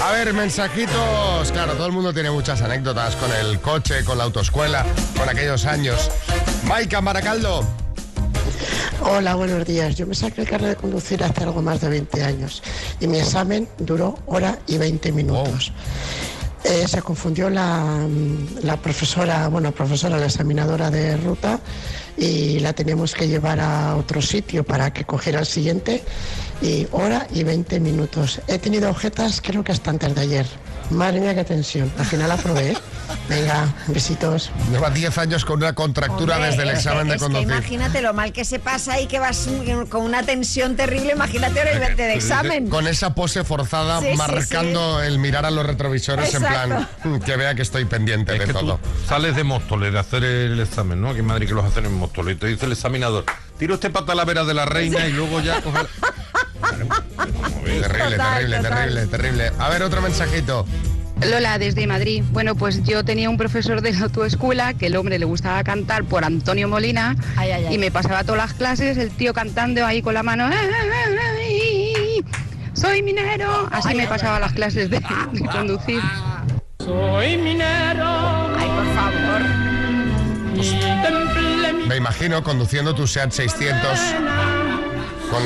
A 0.05 0.11
ver, 0.11 0.31
mensajitos. 0.35 1.51
Claro, 1.51 1.73
todo 1.73 1.87
el 1.87 1.91
mundo 1.91 2.13
tiene 2.13 2.29
muchas 2.29 2.61
anécdotas 2.61 3.15
con 3.15 3.31
el 3.31 3.59
coche, 3.59 4.05
con 4.05 4.19
la 4.19 4.25
autoescuela, 4.25 4.85
con 5.17 5.27
aquellos 5.27 5.65
años. 5.65 6.11
Maika 6.65 7.01
Maracaldo. 7.01 7.65
Hola, 9.01 9.33
buenos 9.33 9.65
días. 9.65 9.95
Yo 9.95 10.05
me 10.05 10.13
saqué 10.13 10.41
el 10.41 10.47
carnet 10.47 10.69
de 10.69 10.75
conducir 10.75 11.23
hace 11.23 11.41
algo 11.41 11.59
más 11.63 11.81
de 11.81 11.89
20 11.89 12.23
años 12.23 12.61
y 12.99 13.07
mi 13.07 13.17
examen 13.17 13.67
duró 13.79 14.19
hora 14.27 14.59
y 14.67 14.77
20 14.77 15.11
minutos. 15.11 15.71
Eh, 16.65 16.87
se 16.87 17.01
confundió 17.01 17.49
la, 17.49 17.79
mm, 18.07 18.59
la 18.61 18.77
profesora, 18.77 19.47
bueno, 19.47 19.71
profesora, 19.71 20.19
la 20.19 20.25
examinadora 20.25 20.91
de 20.91 21.17
ruta 21.17 21.59
y 22.15 22.59
la 22.59 22.73
teníamos 22.73 23.15
que 23.15 23.27
llevar 23.27 23.59
a 23.59 23.95
otro 23.95 24.21
sitio 24.21 24.63
para 24.63 24.93
que 24.93 25.03
cogiera 25.03 25.39
el 25.39 25.47
siguiente 25.47 26.03
y 26.61 26.87
hora 26.91 27.27
y 27.33 27.43
20 27.43 27.79
minutos. 27.79 28.41
He 28.47 28.59
tenido 28.59 28.89
objetas 28.89 29.41
creo 29.41 29.63
que 29.63 29.71
hasta 29.71 29.89
antes 29.91 30.15
de 30.15 30.21
ayer. 30.21 30.45
Madre 30.91 31.19
mía, 31.19 31.33
qué 31.33 31.43
tensión. 31.43 31.91
Al 31.97 32.05
final 32.05 32.29
aprobé. 32.31 32.71
¿eh? 32.71 32.77
Venga, 33.29 33.73
besitos. 33.87 34.51
Lleva 34.71 34.91
10 34.91 35.17
años 35.17 35.43
con 35.43 35.57
una 35.57 35.73
contractura 35.73 36.35
Hombre, 36.35 36.51
desde 36.51 36.61
el 36.63 36.69
examen 36.69 37.07
de 37.07 37.17
conducir. 37.17 37.47
imagínate 37.47 38.01
lo 38.03 38.13
mal 38.13 38.31
que 38.31 38.45
se 38.45 38.59
pasa 38.59 38.99
y 39.01 39.07
que 39.07 39.17
vas 39.17 39.49
con 39.89 40.03
una 40.03 40.21
tensión 40.21 40.75
terrible. 40.75 41.13
Imagínate 41.13 41.57
ahora 41.59 41.71
el 41.71 41.79
verte 41.79 42.03
de 42.03 42.13
examen. 42.13 42.69
Con 42.69 42.87
esa 42.87 43.15
pose 43.15 43.43
forzada, 43.43 43.99
Sí, 43.99 44.09
sí, 44.11 44.17
marcando 44.17 45.01
el 45.01 45.17
mirar 45.17 45.45
a 45.47 45.51
los 45.51 45.65
retrovisores 45.65 46.31
en 46.35 46.41
plan. 46.43 46.87
"Mm, 47.03 47.17
que 47.17 47.35
vea 47.35 47.55
que 47.55 47.63
estoy 47.63 47.85
pendiente 47.85 48.33
de 48.33 48.39
que 48.39 48.47
tú 48.47 48.53
todo. 48.53 48.79
sales 49.07 49.35
de 49.35 49.43
Móstoles 49.43 49.91
de 49.91 49.97
hacer 49.99 50.23
el 50.23 50.59
examen, 50.59 51.01
¿no? 51.01 51.09
Aquí 51.09 51.19
en 51.19 51.25
Madrid 51.25 51.47
que 51.47 51.55
los 51.55 51.65
hacen 51.65 51.85
en 51.85 51.93
Móstoles. 51.93 52.35
Y 52.35 52.39
te 52.39 52.45
dice 52.47 52.65
el 52.67 52.73
examinador, 52.73 53.25
tiro 53.57 53.73
este 53.73 53.89
para 53.89 54.05
Talavera 54.05 54.43
de 54.43 54.53
la 54.53 54.65
Reina 54.65 55.07
y 55.07 55.13
luego 55.13 55.39
ya 55.41 55.61
coge... 55.63 55.79
Terrible, 56.71 57.81
Total, 57.87 58.17
terrible, 58.17 58.57
total. 58.57 58.73
terrible, 58.73 59.07
terrible. 59.07 59.51
A 59.59 59.69
ver, 59.69 59.83
otro 59.83 60.01
mensajito. 60.01 60.65
Lola, 61.25 61.57
desde 61.57 61.87
Madrid. 61.87 62.23
Bueno, 62.31 62.55
pues 62.55 62.83
yo 62.83 63.05
tenía 63.05 63.29
un 63.29 63.37
profesor 63.37 63.81
de 63.81 63.93
la 63.93 63.99
autoescuela 64.01 64.73
que 64.73 64.87
el 64.87 64.95
hombre 64.97 65.17
le 65.17 65.25
gustaba 65.25 65.63
cantar 65.63 66.03
por 66.03 66.25
Antonio 66.25 66.67
Molina 66.67 67.15
Ay, 67.37 67.51
ay, 67.51 67.65
ay. 67.67 67.75
y 67.75 67.77
me 67.77 67.89
pasaba 67.89 68.23
todas 68.25 68.37
las 68.37 68.53
clases, 68.53 68.97
el 68.97 69.11
tío 69.11 69.33
cantando 69.33 69.85
ahí 69.85 70.01
con 70.01 70.13
la 70.13 70.23
mano. 70.23 70.45
"Ay, 70.45 70.53
ay, 70.57 70.89
ay, 71.39 72.23
Soy 72.73 73.01
minero. 73.01 73.69
Así 73.71 73.95
me 73.95 74.05
pasaba 74.07 74.39
las 74.41 74.51
clases 74.51 74.89
de, 74.89 74.99
de 75.31 75.45
conducir. 75.45 76.01
Ay, 76.79 77.37
por 78.67 78.85
favor. 78.95 79.41
Me 81.87 81.95
imagino 81.97 82.43
conduciendo 82.43 82.93
tu 82.95 83.07
SEAT 83.07 83.31
600 83.31 83.99
con, 85.29 85.41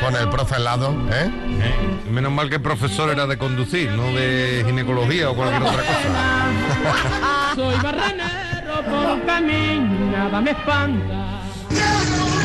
con 0.00 0.16
el 0.20 0.28
profe 0.30 0.54
al 0.56 0.64
lado, 0.64 0.90
¿eh? 1.12 1.30
Eh, 1.60 2.10
Menos 2.10 2.32
mal 2.32 2.48
que 2.48 2.56
el 2.56 2.62
profesor 2.62 3.10
era 3.10 3.26
de 3.26 3.38
conducir, 3.38 3.90
no 3.92 4.12
de 4.12 4.62
ginecología 4.66 5.30
o 5.30 5.34
cualquier 5.34 5.62
otra 5.62 5.82
cosa. 5.82 7.54
Soy 7.54 7.74
barranero 7.82 8.82
por 8.84 9.26
camino, 9.26 10.10
nada 10.10 10.40
me 10.40 10.50
espanta. 10.50 11.40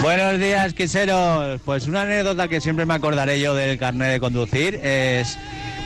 Buenos 0.02 0.40
días, 0.40 0.74
quiseros. 0.74 1.60
Pues 1.66 1.88
una 1.88 2.04
anécdota 2.04 2.48
que 2.48 2.62
siempre 2.62 2.86
me 2.86 2.94
acordaré 2.94 3.40
yo 3.40 3.54
del 3.56 3.78
carnet 3.78 4.12
de 4.12 4.20
conducir 4.20 4.76
es 4.76 5.38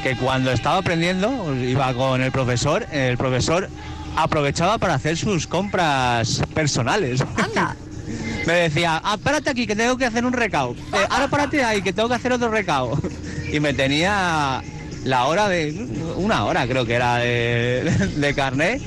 que 0.03 0.15
cuando 0.15 0.51
estaba 0.51 0.77
aprendiendo, 0.77 1.55
iba 1.55 1.93
con 1.93 2.21
el 2.21 2.31
profesor, 2.31 2.85
el 2.91 3.17
profesor 3.17 3.69
aprovechaba 4.15 4.77
para 4.77 4.95
hacer 4.95 5.17
sus 5.17 5.47
compras 5.47 6.41
personales. 6.53 7.23
Anda. 7.37 7.75
Me 8.45 8.53
decía, 8.53 9.01
ah, 9.03 9.17
párate 9.23 9.49
aquí 9.49 9.67
que 9.67 9.75
tengo 9.75 9.97
que 9.97 10.05
hacer 10.05 10.25
un 10.25 10.33
recao. 10.33 10.75
Eh, 10.93 11.05
ahora 11.09 11.27
párate 11.27 11.63
ahí 11.63 11.81
que 11.81 11.93
tengo 11.93 12.09
que 12.09 12.15
hacer 12.15 12.31
otro 12.33 12.49
recao. 12.49 12.99
Y 13.51 13.59
me 13.59 13.73
tenía 13.73 14.61
la 15.03 15.25
hora 15.25 15.47
de, 15.49 15.71
una 16.15 16.45
hora 16.45 16.65
creo 16.67 16.85
que 16.85 16.93
era 16.95 17.17
de, 17.17 17.83
de 18.15 18.33
carnet, 18.33 18.81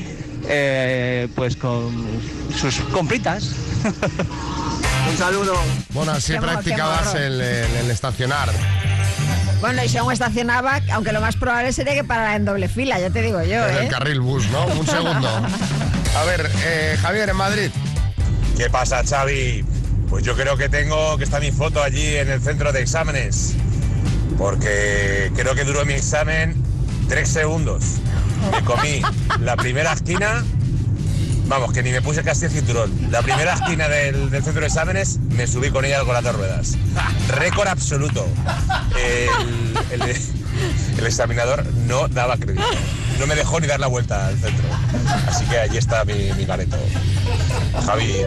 eh, 0.49 1.29
pues 1.35 1.57
con 1.57 2.05
sus 2.59 2.77
compritas. 2.93 3.51
un 5.11 5.17
saludo. 5.19 5.55
Bueno, 5.91 6.13
así 6.13 6.33
Qué 6.33 6.41
morro, 6.41 6.49
qué 6.49 6.55
practicabas 6.55 7.15
el, 7.15 7.41
el- 7.41 7.77
el 7.77 7.91
estacionar. 7.91 8.51
Bueno, 9.61 9.83
y 9.85 9.89
si 9.89 9.97
aún 9.97 10.13
estacionaba, 10.13 10.81
aunque 10.93 11.13
lo 11.13 11.21
más 11.21 11.37
probable 11.37 11.73
sería 11.73 11.95
que 11.95 12.05
parara 12.05 12.37
en 12.37 12.45
doble 12.45 12.69
fila, 12.69 12.99
ya 13.01 13.11
te 13.11 13.23
digo 13.23 13.43
yo, 13.43 13.67
En 13.67 13.77
el 13.77 13.85
¿eh? 13.85 13.89
carril 13.89 14.21
bus, 14.21 14.49
¿no? 14.51 14.67
Un 14.67 14.87
segundo. 14.87 15.29
A 16.17 16.25
ver, 16.25 16.51
eh, 16.65 16.97
Javier, 17.01 17.29
en 17.31 17.37
Madrid. 17.37 17.71
¿Qué 18.57 18.71
pasa, 18.71 19.03
Xavi? 19.05 19.65
Pues 20.09 20.25
yo 20.25 20.37
creo 20.37 20.57
que 20.57 20.69
tengo 20.69 21.17
que 21.19 21.25
está 21.25 21.41
mi 21.41 21.51
foto 21.51 21.83
allí 21.83 22.17
en 22.17 22.31
el 22.31 22.41
centro 22.41 22.73
de 22.73 22.83
exámenes. 22.83 23.55
Porque 24.39 25.33
creo 25.35 25.55
que 25.55 25.65
duró 25.65 25.85
mi 25.85 25.95
examen 25.95 26.55
tres 27.09 27.29
segundos. 27.29 27.85
Me 28.53 28.63
comí 28.65 29.03
la 29.41 29.57
primera 29.57 29.93
esquina. 29.93 30.45
Vamos, 31.47 31.73
que 31.73 31.83
ni 31.83 31.91
me 31.91 32.01
puse 32.01 32.23
casi 32.23 32.47
el 32.47 32.51
cinturón. 32.53 32.91
La 33.11 33.21
primera 33.23 33.55
esquina 33.55 33.89
del, 33.89 34.31
centro 34.31 34.61
de 34.61 34.67
exámenes 34.67 35.19
me 35.37 35.47
subí 35.47 35.71
con 35.71 35.85
ella 35.85 36.01
con 36.05 36.15
las 36.15 36.25
dos 36.25 36.35
ruedas. 36.37 36.77
Récord 37.29 37.69
absoluto. 37.69 38.27
El- 38.97 40.01
el 40.99 41.07
examinador 41.07 41.65
no 41.87 42.09
daba 42.09 42.37
crédito. 42.37 42.65
No 43.19 43.27
me 43.27 43.35
dejó 43.35 43.61
ni 43.61 43.67
dar 43.67 43.81
la 43.81 43.87
vuelta 43.87 44.27
al 44.27 44.39
centro. 44.39 44.65
Así 45.29 45.45
que 45.47 45.59
allí 45.59 45.79
está 45.79 46.05
mi, 46.05 46.33
mi 46.33 46.45
careto. 46.47 46.77
Javi. 47.87 48.25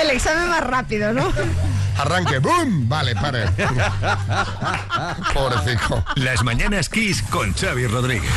El 0.00 0.10
examen 0.10 0.48
más 0.48 0.62
rápido, 0.64 1.12
¿no? 1.12 1.32
Arranque, 1.98 2.38
¡boom! 2.38 2.88
Vale, 2.88 3.14
pare. 3.14 3.44
Pobrecito. 5.34 6.04
Las 6.16 6.42
mañanas 6.42 6.88
Kiss 6.88 7.22
con 7.22 7.52
Xavi 7.54 7.86
Rodríguez. 7.86 8.30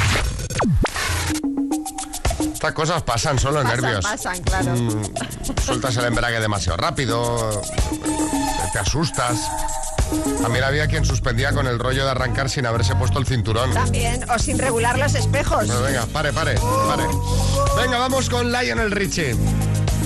Estas 2.53 2.73
cosas 2.73 3.01
pasan 3.03 3.39
solo 3.39 3.62
en 3.62 3.67
Pasan, 3.67 3.82
nervios. 3.82 4.06
pasan, 4.06 4.41
claro. 4.43 4.73
Mm, 4.75 5.03
sueltas 5.65 5.97
el 5.97 6.06
embrague 6.06 6.39
demasiado 6.39 6.77
rápido, 6.77 7.62
te 8.71 8.79
asustas. 8.79 9.38
También 10.41 10.63
había 10.63 10.88
quien 10.88 11.06
suspendía 11.06 11.52
con 11.54 11.67
el 11.67 11.80
rollo 11.80 12.06
de 12.06 12.12
arrancar 12.12 12.49
sin 12.49 12.65
haberse 12.65 12.95
puesto 12.95 13.19
el 13.19 13.26
cinturón. 13.26 13.73
También, 13.73 14.30
o 14.30 14.39
sin 14.39 14.58
regular 14.60 14.97
los 14.99 15.15
espejos. 15.15 15.65
Pero 15.67 15.82
venga, 15.82 16.06
pare, 16.08 16.34
pare, 16.34 16.56
pare. 16.56 17.04
Venga, 17.78 17.97
vamos 17.97 18.30
con 18.30 18.52
Lionel 18.52 18.91
Richie. 18.91 19.36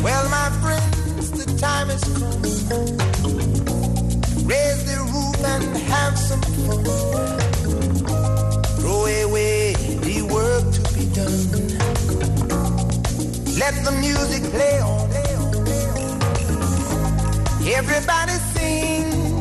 Well, 0.03 0.29
my 0.29 0.49
friends, 0.61 1.31
the 1.31 1.45
time 1.59 1.89
is 1.89 2.01
come. 2.03 2.37
Raise 4.45 4.83
the 4.85 4.97
roof 5.11 5.43
and 5.43 5.77
have 5.91 6.17
some 6.17 6.41
fun. 6.65 6.83
Throw 8.79 9.05
away 9.25 9.73
the 10.01 10.21
work 10.21 10.71
to 10.71 10.81
be 10.93 11.05
done. 11.13 11.67
Let 13.57 13.73
the 13.83 13.91
music 13.91 14.43
play 14.51 14.79
on. 14.81 15.07
Everybody 17.67 18.31
sing. 18.53 19.26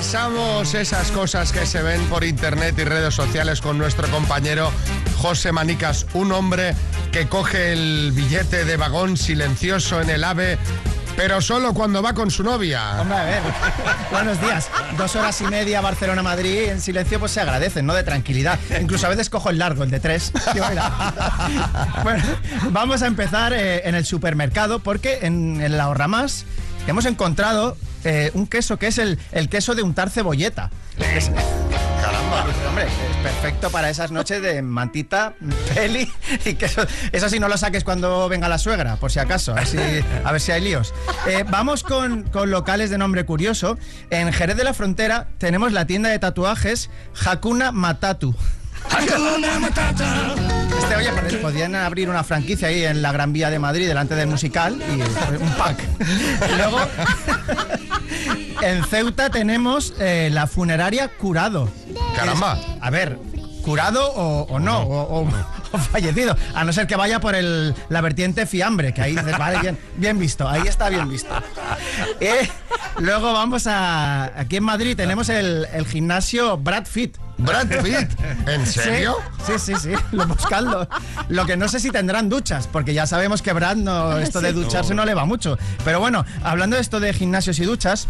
repasamos 0.00 0.72
esas 0.72 1.10
cosas 1.10 1.52
que 1.52 1.66
se 1.66 1.82
ven 1.82 2.02
por 2.06 2.24
internet 2.24 2.74
y 2.78 2.84
redes 2.84 3.14
sociales 3.14 3.60
con 3.60 3.76
nuestro 3.76 4.08
compañero 4.08 4.72
José 5.18 5.52
Manicas, 5.52 6.06
un 6.14 6.32
hombre 6.32 6.74
que 7.12 7.28
coge 7.28 7.74
el 7.74 8.10
billete 8.14 8.64
de 8.64 8.78
vagón 8.78 9.18
silencioso 9.18 10.00
en 10.00 10.08
el 10.08 10.24
AVE, 10.24 10.56
pero 11.16 11.42
solo 11.42 11.74
cuando 11.74 12.02
va 12.02 12.14
con 12.14 12.30
su 12.30 12.42
novia. 12.42 12.98
Hombre, 12.98 13.18
a 13.18 13.24
ver, 13.24 13.42
buenos 14.10 14.40
días. 14.40 14.70
Dos 14.96 15.16
horas 15.16 15.38
y 15.42 15.44
media 15.44 15.82
Barcelona-Madrid 15.82 16.70
en 16.70 16.80
silencio 16.80 17.20
pues 17.20 17.32
se 17.32 17.42
agradecen, 17.42 17.84
¿no? 17.84 17.92
De 17.92 18.02
tranquilidad. 18.02 18.58
Incluso 18.80 19.04
a 19.04 19.10
veces 19.10 19.28
cojo 19.28 19.50
el 19.50 19.58
largo, 19.58 19.84
el 19.84 19.90
de 19.90 20.00
tres. 20.00 20.32
Bueno, 22.02 22.24
vamos 22.70 23.02
a 23.02 23.06
empezar 23.06 23.52
eh, 23.52 23.86
en 23.86 23.94
el 23.94 24.06
supermercado 24.06 24.78
porque 24.78 25.18
en, 25.26 25.60
en 25.60 25.76
la 25.76 25.84
Ahorramás 25.84 26.46
hemos 26.86 27.04
encontrado 27.04 27.76
eh, 28.04 28.30
un 28.34 28.46
queso 28.46 28.78
que 28.78 28.86
es 28.88 28.98
el, 28.98 29.18
el 29.32 29.48
queso 29.48 29.74
de 29.74 29.82
untar 29.82 30.10
cebolleta. 30.10 30.70
Es- 30.98 31.30
Caramba. 32.00 32.46
Hombre, 32.68 32.84
es 32.84 33.16
perfecto 33.22 33.70
para 33.70 33.90
esas 33.90 34.10
noches 34.10 34.40
de 34.40 34.62
mantita, 34.62 35.34
peli 35.74 36.10
y 36.44 36.54
queso. 36.54 36.82
Eso 37.12 37.28
sí, 37.28 37.38
no 37.38 37.48
lo 37.48 37.58
saques 37.58 37.84
cuando 37.84 38.26
venga 38.28 38.48
la 38.48 38.56
suegra, 38.58 38.96
por 38.96 39.10
si 39.12 39.18
acaso, 39.18 39.54
así, 39.54 39.76
a 40.24 40.32
ver 40.32 40.40
si 40.40 40.52
hay 40.52 40.62
líos. 40.62 40.94
Eh, 41.26 41.44
vamos 41.48 41.82
con, 41.82 42.22
con 42.24 42.50
locales 42.50 42.88
de 42.90 42.96
nombre 42.98 43.24
curioso. 43.26 43.76
En 44.10 44.32
Jerez 44.32 44.56
de 44.56 44.64
la 44.64 44.72
Frontera 44.72 45.28
tenemos 45.38 45.72
la 45.72 45.86
tienda 45.86 46.08
de 46.08 46.18
tatuajes 46.18 46.88
Hakuna 47.26 47.70
Matatu. 47.72 48.34
Este, 50.80 50.96
oye, 50.96 51.10
pod- 51.12 51.40
podían 51.42 51.74
abrir 51.74 52.08
una 52.08 52.24
franquicia 52.24 52.68
ahí 52.68 52.82
en 52.84 53.02
la 53.02 53.12
Gran 53.12 53.32
Vía 53.32 53.50
de 53.50 53.58
Madrid 53.58 53.86
delante 53.86 54.14
del 54.14 54.26
musical 54.26 54.80
y 54.90 54.96
pues, 54.98 55.40
un 55.40 55.50
pack. 55.52 55.78
Luego, 56.56 56.78
en 58.62 58.84
Ceuta 58.84 59.30
tenemos 59.30 59.94
eh, 59.98 60.30
la 60.32 60.46
funeraria 60.46 61.08
Curado. 61.08 61.68
Caramba. 62.16 62.58
Es- 62.58 62.66
a 62.82 62.90
ver, 62.90 63.18
curado 63.62 64.10
o, 64.12 64.42
o 64.52 64.58
no, 64.58 64.80
o, 64.80 65.20
o- 65.22 65.28
o 65.72 65.78
fallecido. 65.78 66.36
A 66.54 66.64
no 66.64 66.72
ser 66.72 66.86
que 66.86 66.96
vaya 66.96 67.20
por 67.20 67.34
el, 67.34 67.74
la 67.88 68.00
vertiente 68.00 68.46
fiambre, 68.46 68.92
que 68.94 69.02
ahí 69.02 69.14
dices, 69.16 69.36
vale, 69.38 69.58
bien, 69.60 69.78
bien 69.96 70.18
visto, 70.18 70.48
ahí 70.48 70.62
está 70.66 70.88
bien 70.88 71.08
visto. 71.08 71.30
Eh, 72.20 72.48
luego 72.98 73.32
vamos 73.32 73.66
a. 73.66 74.24
Aquí 74.38 74.56
en 74.56 74.64
Madrid 74.64 74.96
tenemos 74.96 75.28
el, 75.28 75.66
el 75.72 75.86
gimnasio 75.86 76.56
Brad 76.56 76.86
Fit. 76.86 77.16
¿Brad 77.38 77.68
Pitt? 77.82 78.10
¿En 78.46 78.66
serio? 78.66 79.16
Sí, 79.46 79.52
sí, 79.58 79.72
sí, 79.80 79.92
lo 80.12 80.26
buscando. 80.26 80.86
Lo 81.30 81.46
que 81.46 81.56
no 81.56 81.68
sé 81.68 81.80
si 81.80 81.90
tendrán 81.90 82.28
duchas, 82.28 82.66
porque 82.66 82.92
ya 82.92 83.06
sabemos 83.06 83.40
que 83.40 83.54
Brad 83.54 83.76
no, 83.76 84.18
esto 84.18 84.42
de 84.42 84.50
Sí. 84.50 84.54
ducharse 84.56 84.94
no 84.94 85.06
le 85.06 85.14
va 85.14 85.24
mucho. 85.24 85.56
Pero 85.82 86.00
bueno, 86.00 86.26
hablando 86.42 86.76
de 86.76 86.82
esto 86.82 87.00
de 87.00 87.14
gimnasios 87.14 87.58
y 87.58 87.64
duchas, 87.64 88.08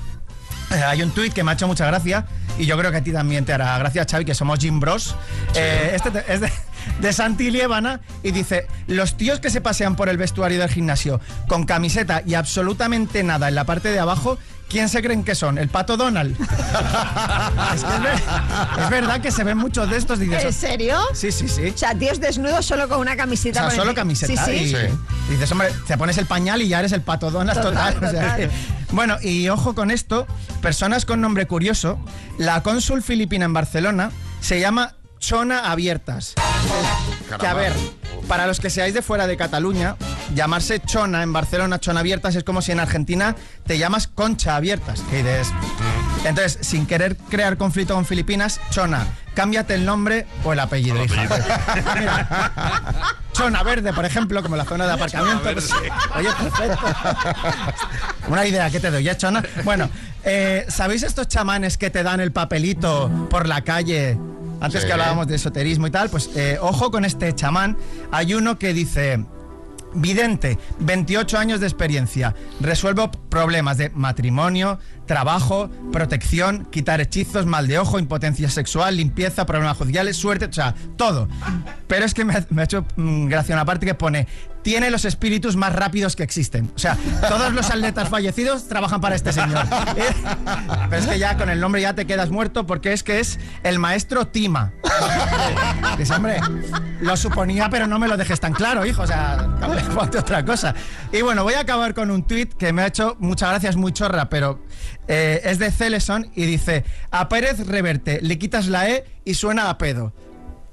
hay 0.87 1.02
un 1.02 1.11
tuit 1.11 1.33
que 1.33 1.42
me 1.44 1.50
ha 1.50 1.54
hecho 1.54 1.66
mucha 1.66 1.87
gracia 1.87 2.26
y 2.59 2.66
yo 2.66 2.76
creo 2.78 2.90
que 2.90 2.98
a 2.98 3.02
ti 3.02 3.12
también 3.12 3.44
te 3.44 3.52
hará 3.52 3.76
gracia, 3.78 4.04
Xavi, 4.09 4.24
que 4.24 4.35
somos 4.35 4.59
Jim 4.59 4.80
Bros. 4.80 5.14
Eh, 5.54 5.92
este 5.94 6.11
te- 6.11 6.33
es 6.33 6.40
de, 6.40 6.52
de 7.00 7.12
Santi 7.12 7.50
Liébana 7.50 8.00
y 8.22 8.30
dice, 8.33 8.66
los 8.87 9.16
tíos 9.16 9.40
que 9.40 9.50
se 9.50 9.61
pasean 9.61 9.96
por 9.96 10.09
el 10.09 10.16
vestuario 10.16 10.59
del 10.59 10.68
gimnasio 10.68 11.20
con 11.48 11.64
camiseta 11.64 12.22
y 12.26 12.35
absolutamente 12.35 13.22
nada 13.22 13.48
en 13.48 13.54
la 13.54 13.64
parte 13.64 13.90
de 13.90 13.98
abajo, 13.98 14.38
¿quién 14.70 14.88
se 14.88 15.02
creen 15.02 15.24
que 15.24 15.35
son? 15.35 15.59
¿El 15.59 15.68
pato 15.68 15.96
Donald? 15.98 16.35
es, 16.40 17.85
que 17.85 17.94
es, 17.96 18.02
ver- 18.02 18.22
es 18.85 18.90
verdad 18.90 19.20
que 19.20 19.30
se 19.30 19.44
ven 19.44 19.59
muchos 19.59 19.90
de 19.90 19.96
estos. 19.96 20.18
Dices, 20.18 20.44
¿En 20.44 20.52
serio? 20.52 20.98
Sí, 21.12 21.33
sí, 21.33 21.48
sí. 21.48 21.72
O 21.74 21.76
sea, 21.78 21.94
tíos 21.94 22.20
desnudos 22.20 22.64
solo 22.64 22.88
con 22.88 23.00
una 23.00 23.12
O 23.14 23.16
camiseta. 23.16 23.61
sea, 23.61 23.70
solo 23.70 23.83
encima. 23.90 23.94
camiseta. 23.94 24.44
Sí, 24.46 24.68
sí. 24.70 24.76
Y, 24.76 25.30
y 25.30 25.35
dices, 25.35 25.50
hombre, 25.52 25.68
te 25.87 25.98
pones 25.98 26.16
el 26.18 26.26
pañal 26.26 26.62
y 26.62 26.68
ya 26.68 26.78
eres 26.78 26.92
el 26.92 27.02
pato 27.02 27.30
Donald 27.30 27.61
total. 27.61 27.94
Total, 27.94 28.09
o 28.09 28.12
sea, 28.12 28.37
total. 28.37 28.50
bueno, 28.92 29.16
y 29.20 29.48
ojo 29.48 29.74
con 29.74 29.90
esto, 29.90 30.26
personas 30.62 31.04
con 31.04 31.20
nombre 31.20 31.46
curioso, 31.46 31.98
la 32.38 32.62
cónsul 32.62 33.02
filipina 33.02 33.44
en 33.44 33.52
Barcelona 33.52 34.11
se 34.40 34.61
llama 34.61 34.94
Chona 35.20 35.70
Abiertas. 35.70 36.35
Que 37.38 37.46
a 37.46 37.54
ver, 37.54 37.72
para 38.26 38.46
los 38.46 38.59
que 38.59 38.70
seáis 38.70 38.94
de 38.94 39.02
fuera 39.02 39.26
de 39.26 39.37
Cataluña, 39.37 39.96
llamarse 40.35 40.80
Chona 40.80 41.22
en 41.22 41.33
Barcelona, 41.33 41.78
Chona 41.78 42.00
Abiertas, 42.00 42.35
es 42.35 42.42
como 42.42 42.62
si 42.62 42.72
en 42.72 42.80
Argentina 42.80 43.37
te 43.66 43.78
llamas 43.78 44.09
Concha 44.09 44.56
Abiertas. 44.56 45.02
Que 45.11 45.18
dices, 45.18 45.52
entonces, 46.24 46.66
sin 46.66 46.87
querer 46.87 47.16
crear 47.16 47.56
conflicto 47.56 47.94
con 47.94 48.06
Filipinas, 48.06 48.61
Chona, 48.70 49.06
cámbiate 49.35 49.74
el 49.74 49.85
nombre 49.85 50.26
o 50.42 50.52
el 50.52 50.59
apellido, 50.59 51.04
hija. 51.04 51.22
Mira, 51.98 53.16
Chona 53.40 53.62
Verde, 53.62 53.92
por 53.92 54.05
ejemplo, 54.05 54.42
como 54.42 54.57
la 54.57 54.64
zona 54.64 54.87
de 54.87 54.92
aparcamiento. 54.92 55.48
oye, 55.48 56.29
perfecto. 56.38 56.87
Una 58.29 58.46
idea 58.46 58.70
que 58.70 58.81
te 58.81 58.90
doy, 58.90 59.03
¿ya, 59.05 59.16
Chona? 59.16 59.42
Bueno, 59.64 59.88
eh, 60.24 60.66
¿sabéis 60.68 61.03
estos 61.03 61.26
chamanes 61.29 61.79
que 61.79 61.90
te 61.90 62.03
dan 62.03 62.20
el 62.20 62.33
papelito 62.33 63.11
por 63.31 63.48
la 63.48 63.62
calle? 63.62 64.18
Antes 64.61 64.83
Sí. 64.83 64.87
que 64.87 64.92
hablábamos 64.92 65.26
de 65.26 65.37
esoterismo 65.37 65.87
y 65.87 65.90
tal, 65.90 66.11
pues 66.11 66.29
eh, 66.37 66.59
ojo 66.61 66.90
con 66.90 67.05
este 67.07 67.35
chamán. 67.35 67.79
Hay 68.12 68.35
uno 68.35 68.59
que 68.59 68.74
dice... 68.74 69.24
Vidente, 69.94 70.59
28 70.79 71.38
años 71.38 71.61
de 71.61 71.66
experiencia. 71.66 72.35
Resuelvo 72.61 73.11
problemas 73.11 73.76
de 73.76 73.90
matrimonio, 73.90 74.79
trabajo, 75.07 75.68
protección, 75.90 76.66
quitar 76.66 77.00
hechizos, 77.00 77.46
mal 77.46 77.66
de 77.66 77.79
ojo, 77.79 77.98
impotencia 77.98 78.48
sexual, 78.48 78.96
limpieza, 78.96 79.46
problemas 79.46 79.76
judiciales, 79.76 80.16
suerte, 80.16 80.44
o 80.44 80.53
sea, 80.53 80.74
todo. 80.96 81.29
Pero 81.88 82.05
es 82.05 82.14
que 82.14 82.24
me 82.24 82.35
ha, 82.35 82.46
me 82.50 82.62
ha 82.62 82.64
hecho 82.64 82.85
mm, 82.96 83.26
gracia 83.26 83.55
una 83.55 83.64
parte 83.64 83.87
que 83.87 83.94
pone, 83.94 84.29
tiene 84.62 84.90
los 84.90 85.04
espíritus 85.04 85.56
más 85.56 85.74
rápidos 85.74 86.16
que 86.16 86.22
existen. 86.22 86.70
O 86.74 86.78
sea, 86.78 86.96
todos 87.28 87.52
los 87.52 87.70
atletas 87.70 88.08
fallecidos 88.08 88.68
trabajan 88.68 89.00
para 89.00 89.14
este 89.14 89.32
señor. 89.32 89.64
Eh, 89.96 90.14
Pero 90.88 91.02
es 91.02 91.08
que 91.08 91.18
ya 91.18 91.36
con 91.36 91.50
el 91.50 91.60
nombre 91.60 91.80
ya 91.80 91.94
te 91.94 92.06
quedas 92.06 92.30
muerto 92.30 92.66
porque 92.66 92.92
es 92.92 93.02
que 93.02 93.20
es 93.20 93.38
el 93.62 93.78
maestro 93.78 94.26
Tima. 94.26 94.72
Dice, 95.98 96.14
hombre, 96.14 96.40
lo 97.00 97.16
suponía, 97.16 97.68
pero 97.70 97.86
no 97.86 97.98
me 97.98 98.08
lo 98.08 98.16
dejes 98.16 98.40
tan 98.40 98.52
claro, 98.52 98.84
hijo. 98.86 99.02
O 99.02 99.06
sea, 99.06 99.48
ponte 99.94 100.18
otra 100.18 100.44
cosa. 100.44 100.74
Y 101.12 101.22
bueno, 101.22 101.42
voy 101.42 101.54
a 101.54 101.60
acabar 101.60 101.94
con 101.94 102.10
un 102.10 102.26
tuit 102.26 102.54
que 102.54 102.72
me 102.72 102.82
ha 102.82 102.86
hecho 102.86 103.16
muchas 103.18 103.50
gracias, 103.50 103.76
muy 103.76 103.92
chorra, 103.92 104.28
pero 104.28 104.62
eh, 105.08 105.40
es 105.44 105.58
de 105.58 105.70
Celeson 105.70 106.30
y 106.34 106.44
dice: 106.46 106.84
A 107.10 107.28
Pérez 107.28 107.66
Reverte 107.66 108.20
le 108.22 108.38
quitas 108.38 108.66
la 108.68 108.88
E 108.88 109.04
y 109.24 109.34
suena 109.34 109.70
a 109.70 109.78
pedo. 109.78 110.12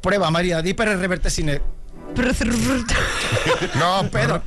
Prueba, 0.02 0.30
María, 0.32 0.62
di 0.62 0.74
Pérez 0.74 1.00
Reverte 1.00 1.30
sin 1.30 1.50
E. 1.50 1.62
No, 3.76 4.10
pedo. 4.10 4.42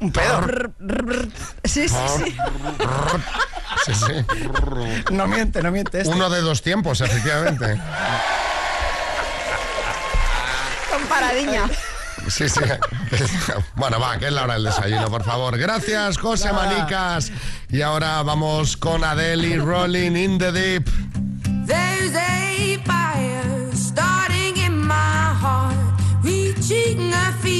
Un 0.00 0.12
pedo. 0.12 0.40
Sí, 1.64 1.88
sí, 1.88 1.96
sí. 2.16 2.36
Sí, 3.86 3.94
sí. 3.94 4.24
No 5.12 5.26
miente, 5.26 5.62
no 5.62 5.70
miente. 5.70 6.00
Este. 6.00 6.12
Uno 6.14 6.28
de 6.30 6.40
dos 6.40 6.62
tiempos, 6.62 7.00
efectivamente. 7.00 7.80
Con 10.90 11.02
paradiña. 11.08 11.68
Sí, 12.28 12.48
sí. 12.48 12.60
Bueno, 13.76 13.98
va, 13.98 14.18
que 14.18 14.26
es 14.26 14.32
la 14.32 14.44
hora 14.44 14.54
del 14.54 14.64
desayuno, 14.64 15.08
por 15.10 15.24
favor. 15.24 15.56
Gracias, 15.56 16.18
José 16.18 16.52
Manicas. 16.52 17.32
Y 17.70 17.82
ahora 17.82 18.22
vamos 18.22 18.76
con 18.76 19.04
Adele 19.04 19.48
y 19.48 19.56
Rolling 19.56 20.16
in 20.16 20.38
the 20.38 20.52
Deep. 20.52 20.88
There's 21.66 22.14
a 22.14 22.78
fire 22.84 23.70
starting 23.74 24.39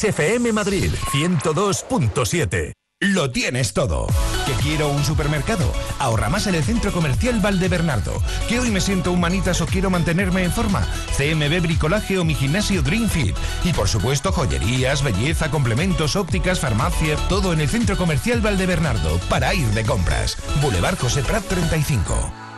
Kiss 0.00 0.04
FM 0.04 0.52
Madrid 0.52 0.90
102.7. 1.12 2.72
Lo 3.00 3.30
tienes 3.30 3.74
todo. 3.74 4.06
¿Que 4.46 4.52
quiero 4.62 4.88
un 4.88 5.04
supermercado? 5.04 5.70
Ahorra 5.98 6.28
más 6.28 6.46
en 6.46 6.54
el 6.54 6.64
Centro 6.64 6.92
Comercial 6.92 7.40
Valdebernardo. 7.40 8.22
¿Que 8.48 8.60
hoy 8.60 8.70
me 8.70 8.80
siento 8.80 9.12
un 9.12 9.20
manitas 9.20 9.60
o 9.60 9.66
quiero 9.66 9.90
mantenerme 9.90 10.42
en 10.44 10.52
forma? 10.52 10.86
CMB 11.16 11.60
Bricolaje 11.62 12.18
o 12.18 12.24
mi 12.24 12.34
gimnasio 12.34 12.82
Dream 12.82 13.08
Fit. 13.08 13.36
Y 13.64 13.72
por 13.72 13.88
supuesto 13.88 14.32
joyerías, 14.32 15.02
belleza, 15.02 15.50
complementos, 15.50 16.16
ópticas, 16.16 16.60
farmacia, 16.60 17.16
todo 17.28 17.52
en 17.52 17.60
el 17.60 17.68
Centro 17.68 17.96
Comercial 17.96 18.40
Valdebernardo 18.40 19.18
para 19.28 19.54
ir 19.54 19.68
de 19.68 19.84
compras. 19.84 20.36
Boulevard 20.62 20.98
José 20.98 21.22
Prat 21.22 21.44
35. 21.44 22.49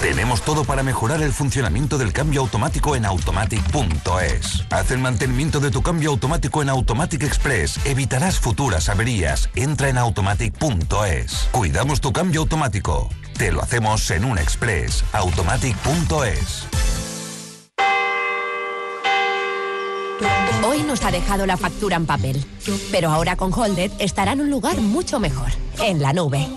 Tenemos 0.00 0.40
todo 0.40 0.64
para 0.64 0.82
mejorar 0.82 1.20
el 1.20 1.30
funcionamiento 1.30 1.98
del 1.98 2.14
cambio 2.14 2.40
automático 2.40 2.96
en 2.96 3.04
automatic.es. 3.04 4.64
Haz 4.70 4.90
el 4.92 4.98
mantenimiento 4.98 5.60
de 5.60 5.70
tu 5.70 5.82
cambio 5.82 6.10
automático 6.10 6.62
en 6.62 6.70
Automatic 6.70 7.22
Express. 7.22 7.78
Evitarás 7.84 8.40
futuras 8.40 8.88
averías. 8.88 9.50
Entra 9.54 9.90
en 9.90 9.98
automatic.es. 9.98 11.48
Cuidamos 11.52 12.00
tu 12.00 12.12
cambio 12.12 12.40
automático. 12.40 13.10
Te 13.36 13.52
lo 13.52 13.60
hacemos 13.62 14.10
en 14.10 14.24
un 14.24 14.38
express. 14.38 15.04
Automatic.es. 15.12 16.64
Hoy 20.66 20.82
nos 20.82 21.04
ha 21.04 21.10
dejado 21.10 21.44
la 21.44 21.58
factura 21.58 21.96
en 21.96 22.06
papel, 22.06 22.42
pero 22.90 23.10
ahora 23.10 23.36
con 23.36 23.52
Holded 23.52 23.90
estará 23.98 24.32
en 24.32 24.40
un 24.40 24.50
lugar 24.50 24.78
mucho 24.78 25.20
mejor, 25.20 25.50
en 25.78 26.00
la 26.00 26.12
nube. 26.14 26.48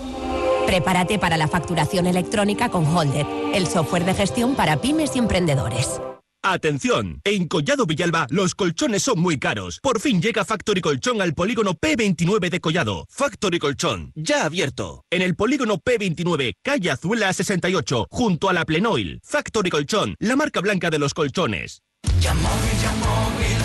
Prepárate 0.66 1.18
para 1.18 1.36
la 1.36 1.48
facturación 1.48 2.06
electrónica 2.06 2.68
con 2.68 2.86
Holded, 2.86 3.26
el 3.54 3.66
software 3.66 4.04
de 4.04 4.14
gestión 4.14 4.54
para 4.54 4.76
pymes 4.78 5.14
y 5.14 5.18
emprendedores. 5.18 6.00
Atención, 6.46 7.22
en 7.24 7.48
Collado 7.48 7.86
Villalba 7.86 8.26
los 8.28 8.54
colchones 8.54 9.02
son 9.02 9.18
muy 9.18 9.38
caros. 9.38 9.80
Por 9.82 9.98
fin 9.98 10.20
llega 10.20 10.44
Factory 10.44 10.82
Colchón 10.82 11.22
al 11.22 11.32
polígono 11.32 11.72
P29 11.72 12.50
de 12.50 12.60
Collado. 12.60 13.06
Factory 13.08 13.58
Colchón, 13.58 14.12
ya 14.14 14.44
abierto. 14.44 15.04
En 15.10 15.22
el 15.22 15.36
polígono 15.36 15.78
P29, 15.78 16.52
calle 16.62 16.90
Azuela 16.90 17.32
68, 17.32 18.08
junto 18.10 18.50
a 18.50 18.52
la 18.52 18.66
Plenoil. 18.66 19.20
Factory 19.24 19.70
Colchón, 19.70 20.16
la 20.18 20.36
marca 20.36 20.60
blanca 20.60 20.90
de 20.90 20.98
los 20.98 21.14
colchones. 21.14 21.80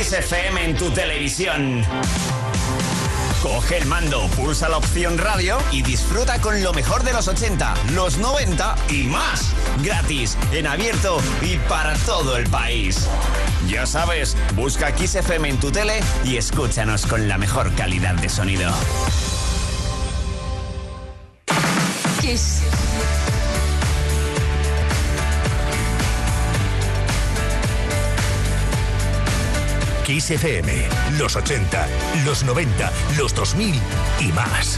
Kiss 0.00 0.14
FM 0.14 0.64
en 0.64 0.76
tu 0.78 0.90
televisión. 0.92 1.84
Coge 3.42 3.76
el 3.76 3.84
mando, 3.84 4.28
pulsa 4.28 4.70
la 4.70 4.78
opción 4.78 5.18
radio 5.18 5.58
y 5.72 5.82
disfruta 5.82 6.40
con 6.40 6.62
lo 6.62 6.72
mejor 6.72 7.02
de 7.02 7.12
los 7.12 7.28
80, 7.28 7.74
los 7.92 8.16
90 8.16 8.76
y 8.88 9.02
más. 9.02 9.52
Gratis, 9.84 10.38
en 10.52 10.66
abierto 10.66 11.20
y 11.42 11.58
para 11.68 11.92
todo 12.06 12.38
el 12.38 12.48
país. 12.48 13.06
Ya 13.68 13.84
sabes, 13.84 14.38
busca 14.54 14.94
Kiss 14.94 15.16
FM 15.16 15.50
en 15.50 15.60
tu 15.60 15.70
tele 15.70 16.00
y 16.24 16.38
escúchanos 16.38 17.04
con 17.04 17.28
la 17.28 17.36
mejor 17.36 17.70
calidad 17.74 18.14
de 18.14 18.30
sonido. 18.30 18.72
Kiss. 22.22 22.62
Kiss 30.10 30.28
FM, 30.32 30.72
los 31.18 31.36
80, 31.36 31.86
los 32.24 32.42
90, 32.42 32.92
los 33.16 33.32
2000 33.32 33.80
y 34.18 34.32
más. 34.32 34.76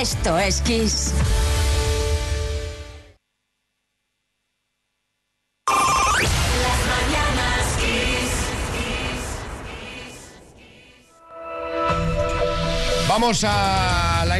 Esto, 0.00 0.38
esto 0.38 0.38
es 0.38 0.62
Kiss. 0.62 1.12
Vamos 13.06 13.44
a 13.46 13.93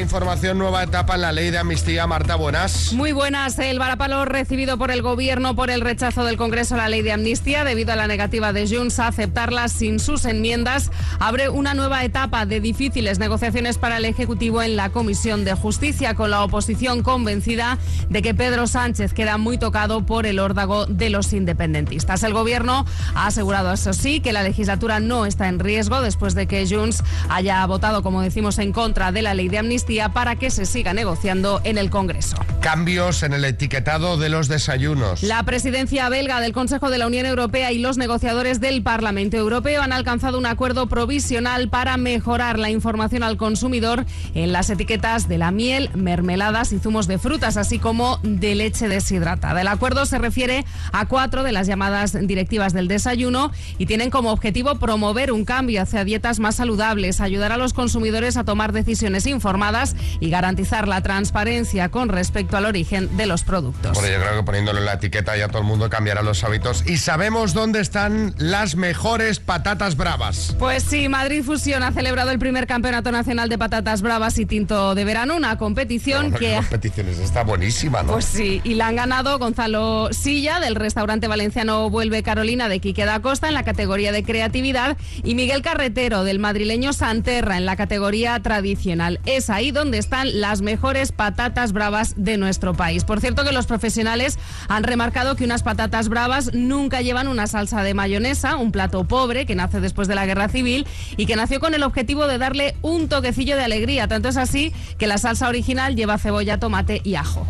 información 0.04 0.58
nueva 0.58 0.82
etapa 0.82 1.16
en 1.16 1.22
la 1.22 1.32
ley 1.32 1.50
de 1.50 1.58
amnistía. 1.58 2.06
Marta, 2.06 2.36
buenas. 2.36 2.92
Muy 2.92 3.12
buenas. 3.12 3.58
El 3.58 3.78
varapalo 3.78 4.24
recibido 4.24 4.78
por 4.78 4.90
el 4.90 5.02
gobierno 5.02 5.56
por 5.56 5.70
el 5.70 5.80
rechazo 5.80 6.24
del 6.24 6.36
Congreso 6.36 6.74
a 6.74 6.78
la 6.78 6.88
ley 6.88 7.02
de 7.02 7.12
amnistía 7.12 7.64
debido 7.64 7.92
a 7.92 7.96
la 7.96 8.06
negativa 8.06 8.52
de 8.52 8.68
Junts 8.68 9.00
a 9.00 9.08
aceptarla 9.08 9.68
sin 9.68 9.98
sus 9.98 10.26
enmiendas 10.26 10.90
abre 11.18 11.48
una 11.48 11.74
nueva 11.74 12.04
etapa 12.04 12.44
de 12.44 12.60
difíciles 12.60 13.18
negociaciones 13.18 13.78
para 13.78 13.96
el 13.96 14.04
Ejecutivo 14.04 14.62
en 14.62 14.76
la 14.76 14.90
Comisión 14.90 15.44
de 15.44 15.54
Justicia 15.54 16.14
con 16.14 16.30
la 16.30 16.44
oposición 16.44 17.02
convencida 17.02 17.78
de 18.10 18.20
que 18.20 18.34
Pedro 18.34 18.66
Sánchez 18.66 19.14
queda 19.14 19.38
muy 19.38 19.56
tocado 19.56 20.04
por 20.04 20.26
el 20.26 20.38
órdago 20.38 20.86
de 20.86 21.08
los 21.08 21.32
independentistas. 21.32 22.22
El 22.22 22.34
gobierno 22.34 22.84
ha 23.14 23.26
asegurado, 23.26 23.72
eso 23.72 23.94
sí, 23.94 24.20
que 24.20 24.32
la 24.32 24.42
legislatura 24.42 25.00
no 25.00 25.24
está 25.24 25.48
en 25.48 25.58
riesgo 25.58 26.02
después 26.02 26.34
de 26.34 26.46
que 26.46 26.66
Junts 26.68 27.02
haya 27.30 27.64
votado, 27.66 28.02
como 28.02 28.20
decimos, 28.20 28.58
en 28.58 28.72
contra 28.72 29.10
de 29.10 29.22
la 29.22 29.32
ley 29.32 29.48
de 29.48 29.58
amnistía 29.58 29.93
para 30.12 30.37
que 30.37 30.50
se 30.50 30.66
siga 30.66 30.92
negociando 30.92 31.61
en 31.62 31.78
el 31.78 31.88
Congreso. 31.88 32.37
Cambios 32.61 33.22
en 33.22 33.33
el 33.33 33.44
etiquetado 33.44 34.16
de 34.16 34.28
los 34.28 34.48
desayunos. 34.48 35.22
La 35.22 35.42
presidencia 35.44 36.09
belga 36.09 36.40
del 36.40 36.52
Consejo 36.52 36.90
de 36.90 36.98
la 36.98 37.07
Unión 37.07 37.26
Europea 37.26 37.70
y 37.70 37.78
los 37.78 37.96
negociadores 37.96 38.61
del 38.61 38.83
Parlamento 38.83 39.37
Europeo 39.37 39.83
han 39.83 39.92
alcanzado 39.92 40.38
un 40.38 40.46
acuerdo 40.46 40.88
provisional 40.88 41.68
para 41.68 41.96
mejorar 41.96 42.59
la 42.59 42.70
información 42.70 43.22
al 43.22 43.37
consumidor 43.37 44.04
en 44.35 44.52
las 44.52 44.68
etiquetas 44.68 45.28
de 45.28 45.38
la 45.38 45.52
miel, 45.52 45.90
mermeladas 45.94 46.72
y 46.72 46.80
zumos 46.80 47.07
de 47.07 47.18
frutas, 47.18 47.57
así 47.57 47.78
como 47.78 48.18
de 48.22 48.57
leche 48.57 48.88
deshidratada. 48.88 49.61
El 49.61 49.68
acuerdo 49.68 50.07
se 50.07 50.18
refiere 50.18 50.64
a 50.92 51.07
cuatro 51.07 51.44
de 51.44 51.52
las 51.52 51.68
llamadas 51.68 52.18
directivas 52.26 52.72
del 52.72 52.88
desayuno 52.88 53.52
y 53.78 53.87
tienen 53.87 54.11
como 54.11 54.33
objetivo 54.33 54.74
promover 54.80 55.30
un 55.30 55.44
cambio 55.44 55.83
hacia 55.83 56.04
dietas 56.04 56.40
más 56.40 56.57
saludables, 56.57 57.20
ayudar 57.20 57.52
a 57.52 57.57
los 57.57 57.72
consumidores 57.72 58.37
a 58.37 58.44
tomar 58.44 58.72
decisiones 58.72 59.26
informadas 59.26 59.83
y 60.20 60.30
garantizar 60.30 60.88
la 60.88 61.02
transparencia 61.02 61.88
con 61.90 62.08
respecto 62.08 62.56
al 62.56 62.66
origen 62.66 63.16
de 63.16 63.26
los 63.26 63.42
productos. 63.42 63.92
Bueno, 63.92 64.08
yo 64.08 64.20
creo 64.20 64.38
que 64.38 64.42
poniéndolo 64.44 64.78
en 64.78 64.84
la 64.86 64.94
etiqueta 64.94 65.36
ya 65.36 65.48
todo 65.48 65.58
el 65.58 65.64
mundo 65.64 65.90
cambiará 65.90 66.22
los 66.22 66.44
hábitos. 66.44 66.84
Y 66.86 66.96
sabemos 66.98 67.54
dónde 67.54 67.80
están 67.80 68.34
las 68.38 68.76
mejores 68.76 69.40
patatas 69.40 69.96
bravas. 69.96 70.56
Pues 70.58 70.82
sí, 70.82 71.08
Madrid 71.08 71.42
Fusión 71.42 71.82
ha 71.82 71.92
celebrado 71.92 72.30
el 72.30 72.38
primer 72.38 72.66
campeonato 72.66 73.12
nacional 73.12 73.48
de 73.48 73.58
patatas 73.58 74.02
bravas 74.02 74.38
y 74.38 74.46
tinto 74.46 74.94
de 74.94 75.04
verano, 75.04 75.36
una 75.36 75.58
competición 75.58 76.32
qué 76.32 76.38
que... 76.38 76.56
competiciones, 76.56 77.18
está 77.18 77.42
buenísima, 77.42 78.02
¿no? 78.02 78.12
Pues 78.12 78.24
sí, 78.24 78.60
y 78.64 78.74
la 78.74 78.88
han 78.88 78.96
ganado 78.96 79.38
Gonzalo 79.38 80.12
Silla 80.12 80.60
del 80.60 80.74
restaurante 80.74 81.28
valenciano 81.28 81.90
Vuelve 81.90 82.22
Carolina 82.22 82.68
de 82.68 82.80
Quique 82.80 83.04
da 83.04 83.20
Costa 83.20 83.48
en 83.48 83.54
la 83.54 83.64
categoría 83.64 84.12
de 84.12 84.22
creatividad 84.22 84.96
y 85.22 85.34
Miguel 85.34 85.62
Carretero 85.62 86.24
del 86.24 86.38
madrileño 86.38 86.92
Santerra 86.92 87.56
en 87.56 87.66
la 87.66 87.76
categoría 87.76 88.40
tradicional. 88.40 89.20
Es 89.26 89.50
ahí 89.50 89.63
donde 89.70 89.98
están 89.98 90.40
las 90.40 90.62
mejores 90.62 91.12
patatas 91.12 91.72
bravas 91.72 92.14
de 92.16 92.37
nuestro 92.37 92.74
país. 92.74 93.05
Por 93.05 93.20
cierto 93.20 93.44
que 93.44 93.53
los 93.53 93.66
profesionales 93.66 94.38
han 94.68 94.85
remarcado 94.85 95.37
que 95.37 95.44
unas 95.44 95.62
patatas 95.62 96.09
bravas 96.09 96.55
nunca 96.55 97.03
llevan 97.03 97.29
una 97.29 97.46
salsa 97.46 97.83
de 97.83 97.94
mayonesa, 97.94 98.57
un 98.57 98.72
plato 98.72 99.05
pobre 99.05 99.46
que 99.46 99.55
nace 99.55 99.81
después 99.81 100.09
de 100.09 100.14
la 100.14 100.27
guerra 100.27 100.48
civil 100.48 100.87
y 101.16 101.27
que 101.27 101.37
nació 101.37 101.61
con 101.61 101.74
el 101.74 101.83
objetivo 101.83 102.27
de 102.27 102.38
darle 102.38 102.77
un 102.83 103.09
toquecillo 103.09 103.57
de 103.57 103.64
alegría. 103.64 104.09
Tanto 104.09 104.29
es 104.29 104.37
así 104.37 104.72
que 104.98 105.07
la 105.07 105.18
salsa 105.18 105.48
original 105.48 105.96
lleva 105.96 106.18
cebolla, 106.18 106.59
tomate 106.59 107.00
y 107.05 107.14
ajo. 107.14 107.46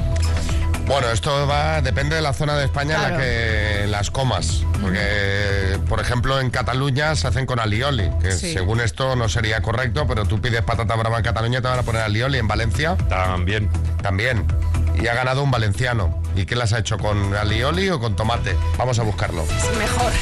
Bueno, 0.86 1.08
esto 1.10 1.46
va, 1.46 1.80
depende 1.80 2.14
de 2.16 2.20
la 2.22 2.34
zona 2.34 2.56
de 2.56 2.66
España 2.66 2.96
en 2.96 3.02
la 3.12 3.18
que 3.18 3.86
las 3.88 4.10
comas. 4.10 4.62
Porque, 4.82 5.78
por 5.88 5.98
ejemplo, 6.00 6.38
en 6.40 6.50
Cataluña 6.50 7.16
se 7.16 7.26
hacen 7.26 7.46
con 7.46 7.58
alioli, 7.58 8.10
que 8.20 8.32
Sí. 8.32 8.52
según 8.52 8.80
esto 8.80 9.16
no 9.16 9.28
sería 9.30 9.62
correcto, 9.62 10.06
pero 10.06 10.26
tú 10.26 10.40
pides 10.42 10.60
patata 10.62 10.94
brava 10.94 11.16
en 11.16 11.24
Cataluña 11.24 11.60
y 11.60 11.62
te 11.62 11.68
van 11.68 11.78
a 11.78 11.82
poner 11.85 12.02
alioli. 12.02 12.38
En 12.38 12.48
Valencia. 12.48 12.96
También. 13.08 13.70
También. 14.02 14.44
Y 15.00 15.06
ha 15.08 15.14
ganado 15.14 15.42
un 15.42 15.50
valenciano. 15.50 16.22
¿Y 16.37 16.44
qué 16.44 16.54
las 16.54 16.72
ha 16.74 16.78
hecho? 16.80 16.98
¿Con 16.98 17.35
alioli 17.35 17.88
o 17.88 17.98
con 17.98 18.14
tomate? 18.14 18.54
Vamos 18.76 18.98
a 18.98 19.02
buscarlo. 19.04 19.44
Mejor. 19.78 20.12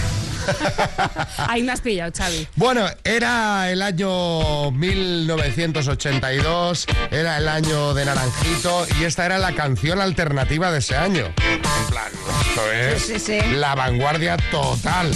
Ahí 1.49 1.63
me 1.63 1.73
has 1.73 1.81
pillado, 1.81 2.13
Xavi. 2.17 2.47
Bueno, 2.57 2.87
era 3.05 3.71
el 3.71 3.83
año 3.83 4.71
1982, 4.71 6.87
era 7.11 7.39
el 7.39 7.49
año 7.49 7.95
de 7.95 8.05
Naranjito 8.05 8.87
y 9.01 9.05
esta 9.05 9.25
era 9.27 9.39
la 9.39 9.55
canción 9.55 10.01
alternativa 10.01 10.71
de 10.71 10.79
ese 10.79 10.97
año. 10.97 11.25
En 11.27 11.63
plan, 11.89 12.13
esto 12.49 12.73
es 12.73 13.03
Sí, 13.03 13.19
sí, 13.19 13.41
sí. 13.41 13.55
la 13.55 13.75
vanguardia 13.75 14.37
total. 14.51 15.11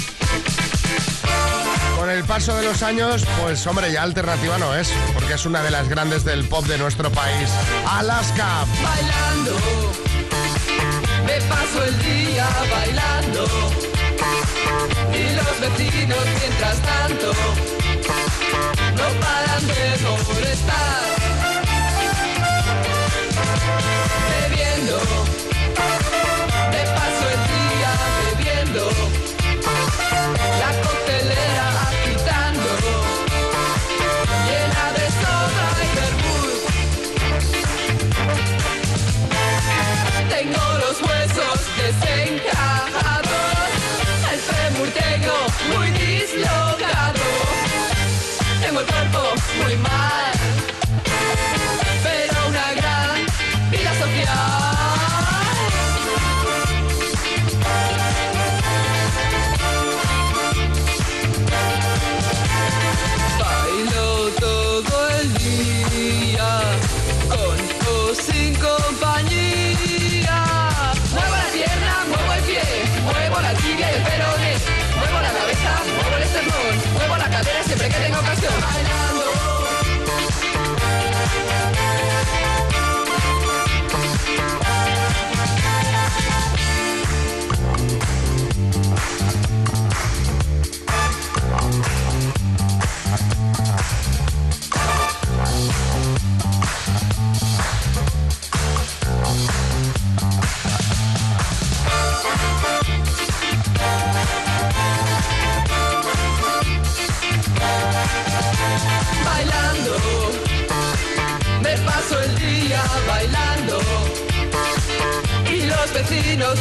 Con 1.97 2.11
el 2.11 2.25
paso 2.25 2.55
de 2.57 2.65
los 2.65 2.83
años, 2.83 3.25
pues 3.41 3.67
hombre, 3.67 3.91
ya 3.91 4.03
alternativa 4.03 4.59
no 4.59 4.75
es, 4.75 4.93
porque 5.15 5.33
es 5.35 5.47
una 5.47 5.63
de 5.63 5.71
las 5.71 5.89
grandes 5.89 6.25
del 6.25 6.45
pop 6.45 6.67
de 6.67 6.77
nuestro 6.79 7.11
país. 7.11 7.49
Alaska. 7.87 8.65
bailando. 8.83 9.57
Me 11.27 11.41
paso 11.49 11.85
el 11.85 11.99
día 12.03 12.47
bailando. 12.71 13.47
Y 15.13 15.35
los 15.35 15.61
vecinos 15.61 16.25
mientras 16.41 16.81
tanto 16.83 17.33
no 18.97 19.21
paran 19.21 19.67
de 19.67 19.99
molestar. 20.35 21.03
Bebiendo. 24.31 25.56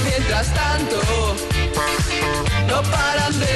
Mientras 0.04 0.54
tanto. 0.54 1.02
No 2.68 2.82
paran 2.84 3.40
de 3.40 3.55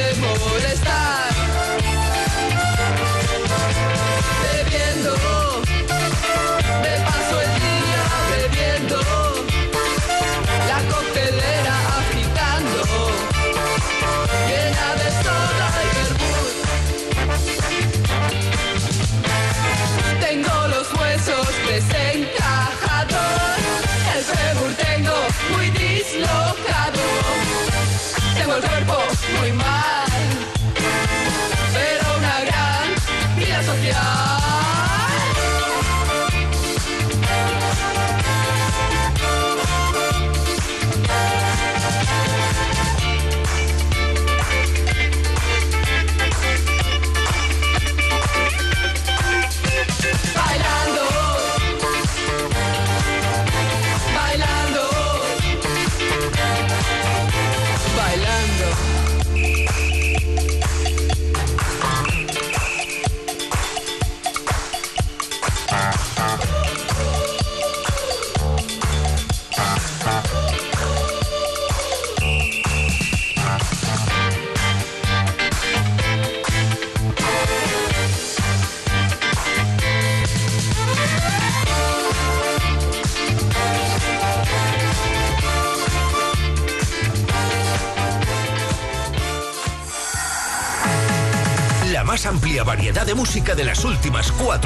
últimas 93.99 94.31
cuatro 94.31 94.58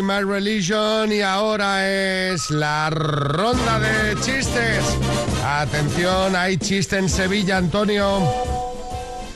My 0.00 0.22
Religion 0.22 1.12
y 1.12 1.20
ahora 1.20 1.86
es 1.86 2.50
la 2.50 2.88
ronda 2.88 3.78
de 3.78 4.14
chistes. 4.20 4.82
Atención, 5.44 6.34
hay 6.34 6.56
chiste 6.56 6.96
en 6.96 7.08
Sevilla, 7.08 7.58
Antonio. 7.58 8.20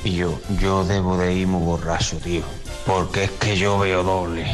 Y 0.05 0.15
yo, 0.15 0.41
yo 0.59 0.85
debo 0.85 1.19
de 1.19 1.35
ir 1.35 1.47
muy 1.47 1.63
borracho, 1.63 2.17
tío. 2.19 2.43
Porque 2.87 3.25
es 3.25 3.31
que 3.33 3.59
yo 3.59 3.79
veo 3.79 4.03
doble. 4.03 4.47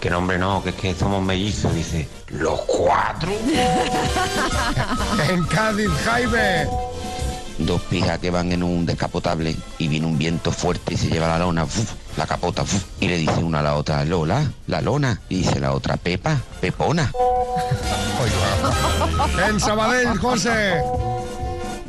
Que 0.00 0.10
no, 0.10 0.18
hombre, 0.18 0.38
no, 0.38 0.62
que 0.64 0.70
es 0.70 0.74
que 0.76 0.94
somos 0.94 1.22
mellizos, 1.22 1.74
dice. 1.74 2.08
Los 2.28 2.60
cuatro. 2.62 3.30
en 5.28 5.44
Cádiz, 5.44 5.90
Jaime. 6.04 6.66
Dos 7.60 7.82
pijas 7.82 8.18
que 8.18 8.30
van 8.30 8.52
en 8.52 8.62
un 8.62 8.86
descapotable 8.86 9.54
y 9.78 9.88
viene 9.88 10.06
un 10.06 10.16
viento 10.16 10.50
fuerte 10.50 10.94
y 10.94 10.96
se 10.96 11.08
lleva 11.08 11.28
la 11.28 11.38
lona, 11.38 11.66
la 12.16 12.26
capota, 12.26 12.64
y 13.00 13.08
le 13.08 13.18
dice 13.18 13.44
una 13.44 13.60
a 13.60 13.62
la 13.62 13.76
otra, 13.76 14.04
Lola, 14.04 14.50
la 14.66 14.80
lona, 14.80 15.20
y 15.28 15.36
dice 15.36 15.60
la 15.60 15.72
otra, 15.72 15.98
Pepa, 15.98 16.40
Pepona. 16.60 17.12
En 19.46 19.60
Sabadell, 19.60 20.18
José. 20.18 20.82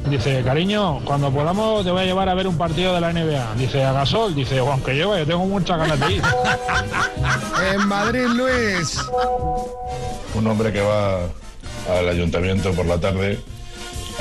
Dice, 0.09 0.41
cariño, 0.43 0.99
cuando 1.05 1.31
podamos 1.31 1.85
te 1.85 1.91
voy 1.91 2.01
a 2.01 2.05
llevar 2.05 2.27
a 2.27 2.33
ver 2.33 2.47
un 2.47 2.57
partido 2.57 2.93
de 2.93 3.01
la 3.01 3.13
NBA. 3.13 3.55
Dice, 3.55 3.83
a 3.83 3.93
Gasol. 3.93 4.35
Dice, 4.35 4.59
aunque 4.59 4.97
yo, 4.97 5.17
yo 5.17 5.25
tengo 5.25 5.45
muchas 5.45 5.77
ganas 5.77 5.99
de 5.99 6.13
ir. 6.13 6.23
En 7.73 7.87
Madrid, 7.87 8.25
Luis. 8.25 8.97
Un 10.33 10.47
hombre 10.47 10.73
que 10.73 10.81
va 10.81 11.19
al 11.89 12.09
ayuntamiento 12.09 12.73
por 12.73 12.85
la 12.85 12.99
tarde 12.99 13.39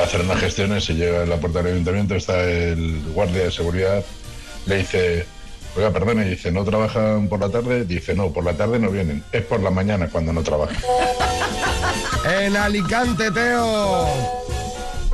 hacer 0.02 0.22
unas 0.22 0.40
gestiones 0.40 0.88
y 0.90 0.94
llega 0.94 1.22
en 1.22 1.30
la 1.30 1.36
puerta 1.36 1.62
del 1.62 1.74
ayuntamiento, 1.74 2.14
está 2.14 2.42
el 2.42 3.02
guardia 3.12 3.44
de 3.44 3.50
seguridad, 3.50 4.04
le 4.66 4.78
dice, 4.78 5.26
oiga, 5.76 5.90
perdone, 5.90 6.24
dice, 6.24 6.50
¿no 6.50 6.64
trabajan 6.64 7.28
por 7.28 7.40
la 7.40 7.48
tarde? 7.48 7.84
Dice, 7.84 8.14
no, 8.14 8.32
por 8.32 8.44
la 8.44 8.54
tarde 8.54 8.78
no 8.78 8.90
vienen, 8.90 9.22
es 9.32 9.42
por 9.44 9.60
la 9.60 9.70
mañana 9.70 10.08
cuando 10.08 10.32
no 10.32 10.42
trabajan. 10.42 10.76
En 12.22 12.54
Alicante, 12.54 13.30
Teo. 13.30 14.06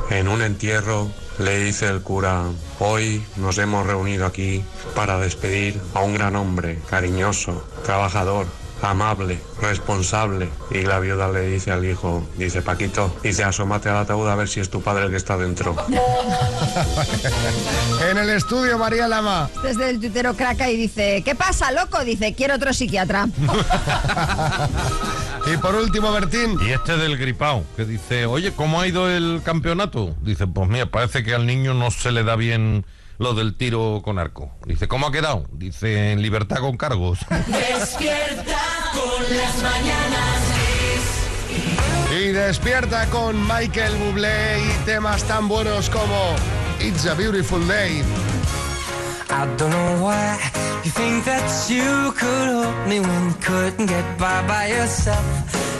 En 0.09 0.27
un 0.27 0.41
entierro 0.41 1.09
le 1.39 1.57
dice 1.59 1.87
el 1.87 2.01
cura, 2.01 2.45
hoy 2.79 3.23
nos 3.37 3.57
hemos 3.59 3.87
reunido 3.87 4.25
aquí 4.25 4.63
para 4.93 5.17
despedir 5.17 5.79
a 5.93 6.01
un 6.01 6.15
gran 6.15 6.35
hombre, 6.35 6.79
cariñoso, 6.89 7.65
trabajador, 7.85 8.47
amable, 8.81 9.39
responsable. 9.61 10.49
Y 10.71 10.81
la 10.81 10.99
viuda 10.99 11.31
le 11.31 11.41
dice 11.41 11.71
al 11.71 11.85
hijo, 11.85 12.27
dice 12.37 12.61
Paquito, 12.61 13.15
dice 13.23 13.43
asómate 13.43 13.89
al 13.89 13.97
ataúd 13.97 14.27
a 14.27 14.35
ver 14.35 14.47
si 14.47 14.59
es 14.59 14.69
tu 14.69 14.81
padre 14.81 15.05
el 15.05 15.11
que 15.11 15.17
está 15.17 15.37
dentro. 15.37 15.75
En 18.09 18.17
el 18.17 18.29
estudio, 18.29 18.77
María 18.77 19.07
Lama. 19.07 19.49
Desde 19.63 19.89
el 19.89 19.99
tuitero 19.99 20.35
craca 20.35 20.69
y 20.69 20.77
dice, 20.77 21.23
¿qué 21.25 21.35
pasa, 21.35 21.71
loco? 21.71 22.03
Dice, 22.03 22.33
quiero 22.33 22.55
otro 22.55 22.73
psiquiatra. 22.73 23.27
Y 25.53 25.55
por 25.57 25.75
último, 25.75 26.11
Bertín. 26.11 26.57
Y 26.61 26.71
este 26.71 26.97
del 26.97 27.17
gripao, 27.17 27.63
que 27.77 27.85
dice, 27.85 28.25
oye, 28.25 28.51
¿cómo 28.51 28.81
ha 28.81 28.87
ido 28.87 29.09
el 29.09 29.41
campeonato? 29.45 30.13
Dice, 30.21 30.45
pues 30.45 30.67
mira, 30.67 30.87
parece 30.87 31.23
que 31.23 31.33
al 31.33 31.45
niño 31.45 31.73
no 31.73 31.89
se 31.89 32.11
le 32.11 32.25
da 32.25 32.35
bien 32.35 32.85
lo 33.17 33.33
del 33.33 33.55
tiro 33.55 34.01
con 34.03 34.19
arco. 34.19 34.51
Dice, 34.65 34.87
¿cómo 34.87 35.07
ha 35.07 35.11
quedado? 35.11 35.45
Dice, 35.51 36.11
en 36.11 36.21
libertad 36.21 36.57
con 36.57 36.77
cargos. 36.77 37.19
Despierta 37.29 38.59
con 38.93 39.37
las 39.37 39.55
mañanas. 39.63 40.41
Y 42.19 42.27
despierta 42.29 43.05
con 43.07 43.41
Michael 43.47 43.95
Bublé 43.97 44.59
y 44.59 44.85
temas 44.85 45.23
tan 45.23 45.47
buenos 45.47 45.89
como 45.89 46.35
It's 46.79 47.05
a 47.05 47.13
Beautiful 47.13 47.65
Day. 47.67 48.01
I 49.29 49.45
don't 49.57 49.69
know 49.69 50.05
why 50.05 50.37
you 50.83 50.91
think 50.91 51.25
that 51.25 51.43
you 51.69 52.13
could 52.13 52.47
hold 52.47 52.87
me 52.87 52.99
when 53.01 53.29
you 53.29 53.35
couldn't 53.41 53.87
get 53.87 54.05
by 54.17 54.41
by 54.47 54.67
yourself. 54.69 55.25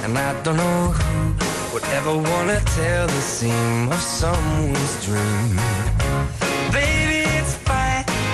And 0.04 0.18
I 0.18 0.34
don't 0.44 0.58
know 0.58 0.92
who 0.92 1.74
would 1.74 1.84
ever 1.96 2.14
wanna 2.18 2.60
tell 2.76 3.08
the 3.08 3.22
seam 3.22 3.90
of 3.90 4.02
someone's 4.02 5.06
dream. 5.06 6.57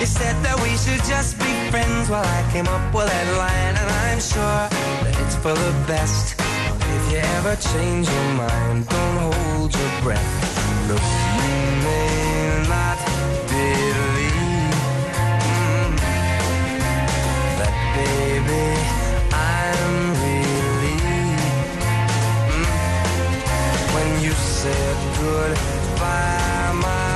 You 0.03 0.07
said 0.07 0.35
that 0.43 0.59
we 0.61 0.75
should 0.75 1.01
just 1.07 1.39
be 1.39 1.47
friends. 1.71 2.09
Well, 2.09 2.25
I 2.25 2.43
came 2.51 2.67
up 2.67 2.93
with 2.93 3.07
that 3.07 3.27
line, 3.39 3.75
and 3.79 3.89
I'm 4.03 4.19
sure 4.19 4.67
that 4.99 5.15
it's 5.23 5.37
for 5.39 5.55
the 5.55 5.71
best. 5.87 6.35
If 6.35 7.03
you 7.09 7.19
ever 7.39 7.55
change 7.55 8.09
your 8.11 8.29
mind, 8.35 8.83
don't 8.89 9.31
hold 9.31 9.71
your 9.71 9.91
breath. 10.03 10.27
Look, 10.91 10.99
you 10.99 11.55
may 11.87 12.67
not 12.67 12.99
believe 13.47 14.75
mm, 15.39 15.95
that, 17.63 17.75
baby. 17.95 18.75
I'm 19.31 19.95
relieved 20.19 21.79
mm. 22.59 22.75
when 23.95 24.09
you 24.19 24.35
said 24.35 24.97
goodbye. 25.15 26.75
My 26.83 27.12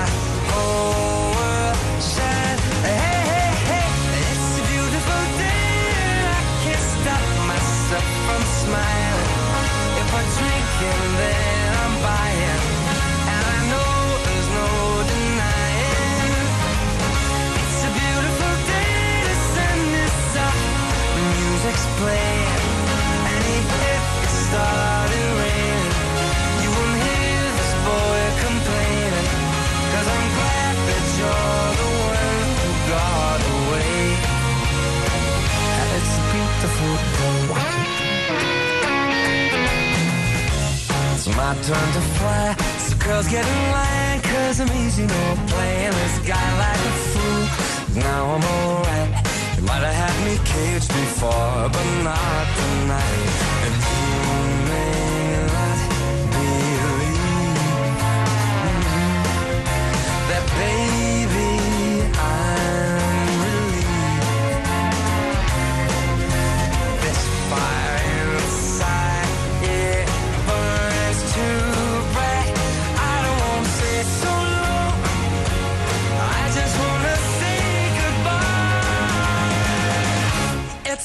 turn 41.56 41.88
to 41.94 42.02
fly. 42.18 42.56
So 42.80 42.98
girls 42.98 43.28
get 43.28 43.46
in 43.46 43.72
line, 43.72 44.22
cause 44.22 44.60
I'm 44.60 44.72
easy, 44.84 45.06
no 45.06 45.24
playing 45.48 45.92
this 45.92 46.20
guy 46.28 46.48
like 46.64 46.82
a 46.92 46.94
fool. 47.12 48.02
Now 48.02 48.36
I'm 48.36 48.44
alright. 48.44 49.10
You 49.56 49.64
might 49.64 49.84
have 49.88 49.98
had 50.04 50.16
me 50.26 50.36
caged 50.44 50.90
before, 50.90 51.70
but 51.72 51.88
not 52.04 52.46
tonight. 52.58 53.37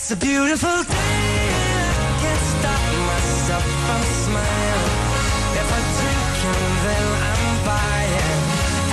It's 0.02 0.10
a 0.10 0.16
beautiful 0.16 0.82
day. 0.82 0.96
I 0.98 2.10
can't 2.22 2.44
stop 2.58 2.82
myself 3.06 3.62
from 3.86 4.02
smiling. 4.26 4.98
If 5.62 5.68
I 5.70 5.80
drink 5.94 6.42
and 6.50 6.74
then 6.86 7.06
I'm 7.30 7.46
buying, 7.70 8.40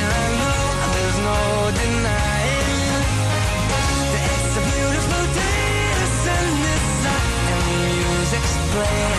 and 0.01 0.11
I 0.21 0.27
know 0.37 0.61
there's 0.93 1.19
no 1.29 1.39
denying. 1.81 3.01
that 4.13 4.29
It's 4.37 4.53
a 4.53 4.63
beautiful 4.69 5.23
day. 5.33 5.97
The 5.97 6.09
sun 6.21 6.45
is 6.77 7.01
up 7.15 7.25
and 7.53 7.61
the 7.65 7.77
music's 7.89 8.55
playing. 8.69 9.18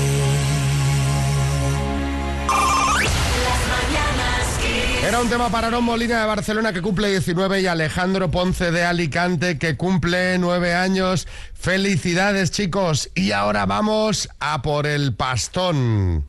Era 5.03 5.19
un 5.19 5.29
tema 5.29 5.49
para 5.49 5.67
Aaron 5.67 5.83
Molina 5.83 6.19
de 6.21 6.25
Barcelona 6.27 6.73
que 6.73 6.81
cumple 6.81 7.09
19 7.09 7.61
y 7.61 7.67
Alejandro 7.67 8.29
Ponce 8.29 8.71
de 8.71 8.83
Alicante 8.85 9.57
que 9.57 9.75
cumple 9.75 10.37
9 10.37 10.75
años. 10.75 11.27
Felicidades 11.53 12.51
chicos. 12.51 13.09
Y 13.15 13.31
ahora 13.31 13.65
vamos 13.65 14.29
a 14.39 14.61
por 14.61 14.85
el 14.85 15.15
pastón. 15.15 16.25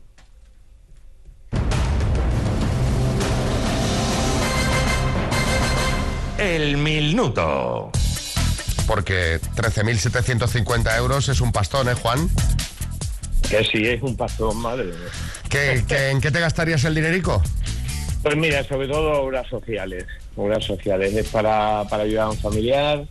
El 6.37 6.77
minuto. 6.77 7.91
Porque 8.87 9.39
13.750 9.55 10.97
euros 10.97 11.29
es 11.29 11.39
un 11.41 11.51
pastón, 11.51 11.87
¿eh, 11.89 11.93
Juan? 11.93 12.29
Que 13.49 13.63
sí, 13.63 13.85
es 13.85 14.01
un 14.01 14.17
pastón, 14.17 14.57
madre 14.57 14.85
mía. 14.85 14.95
¿Qué, 15.49 15.83
qué- 15.87 16.09
en 16.09 16.19
qué 16.19 16.31
te 16.31 16.39
gastarías 16.39 16.83
el 16.85 16.95
dinerico? 16.95 17.41
Pues 18.23 18.35
mira, 18.37 18.63
sobre 18.63 18.87
todo 18.87 19.21
obras 19.21 19.47
sociales. 19.47 20.05
Obras 20.35 20.63
sociales. 20.63 21.13
Es 21.13 21.27
para, 21.29 21.83
para 21.89 22.03
ayudar 22.03 22.25
a 22.27 22.29
un 22.29 22.37
familiar, 22.37 23.03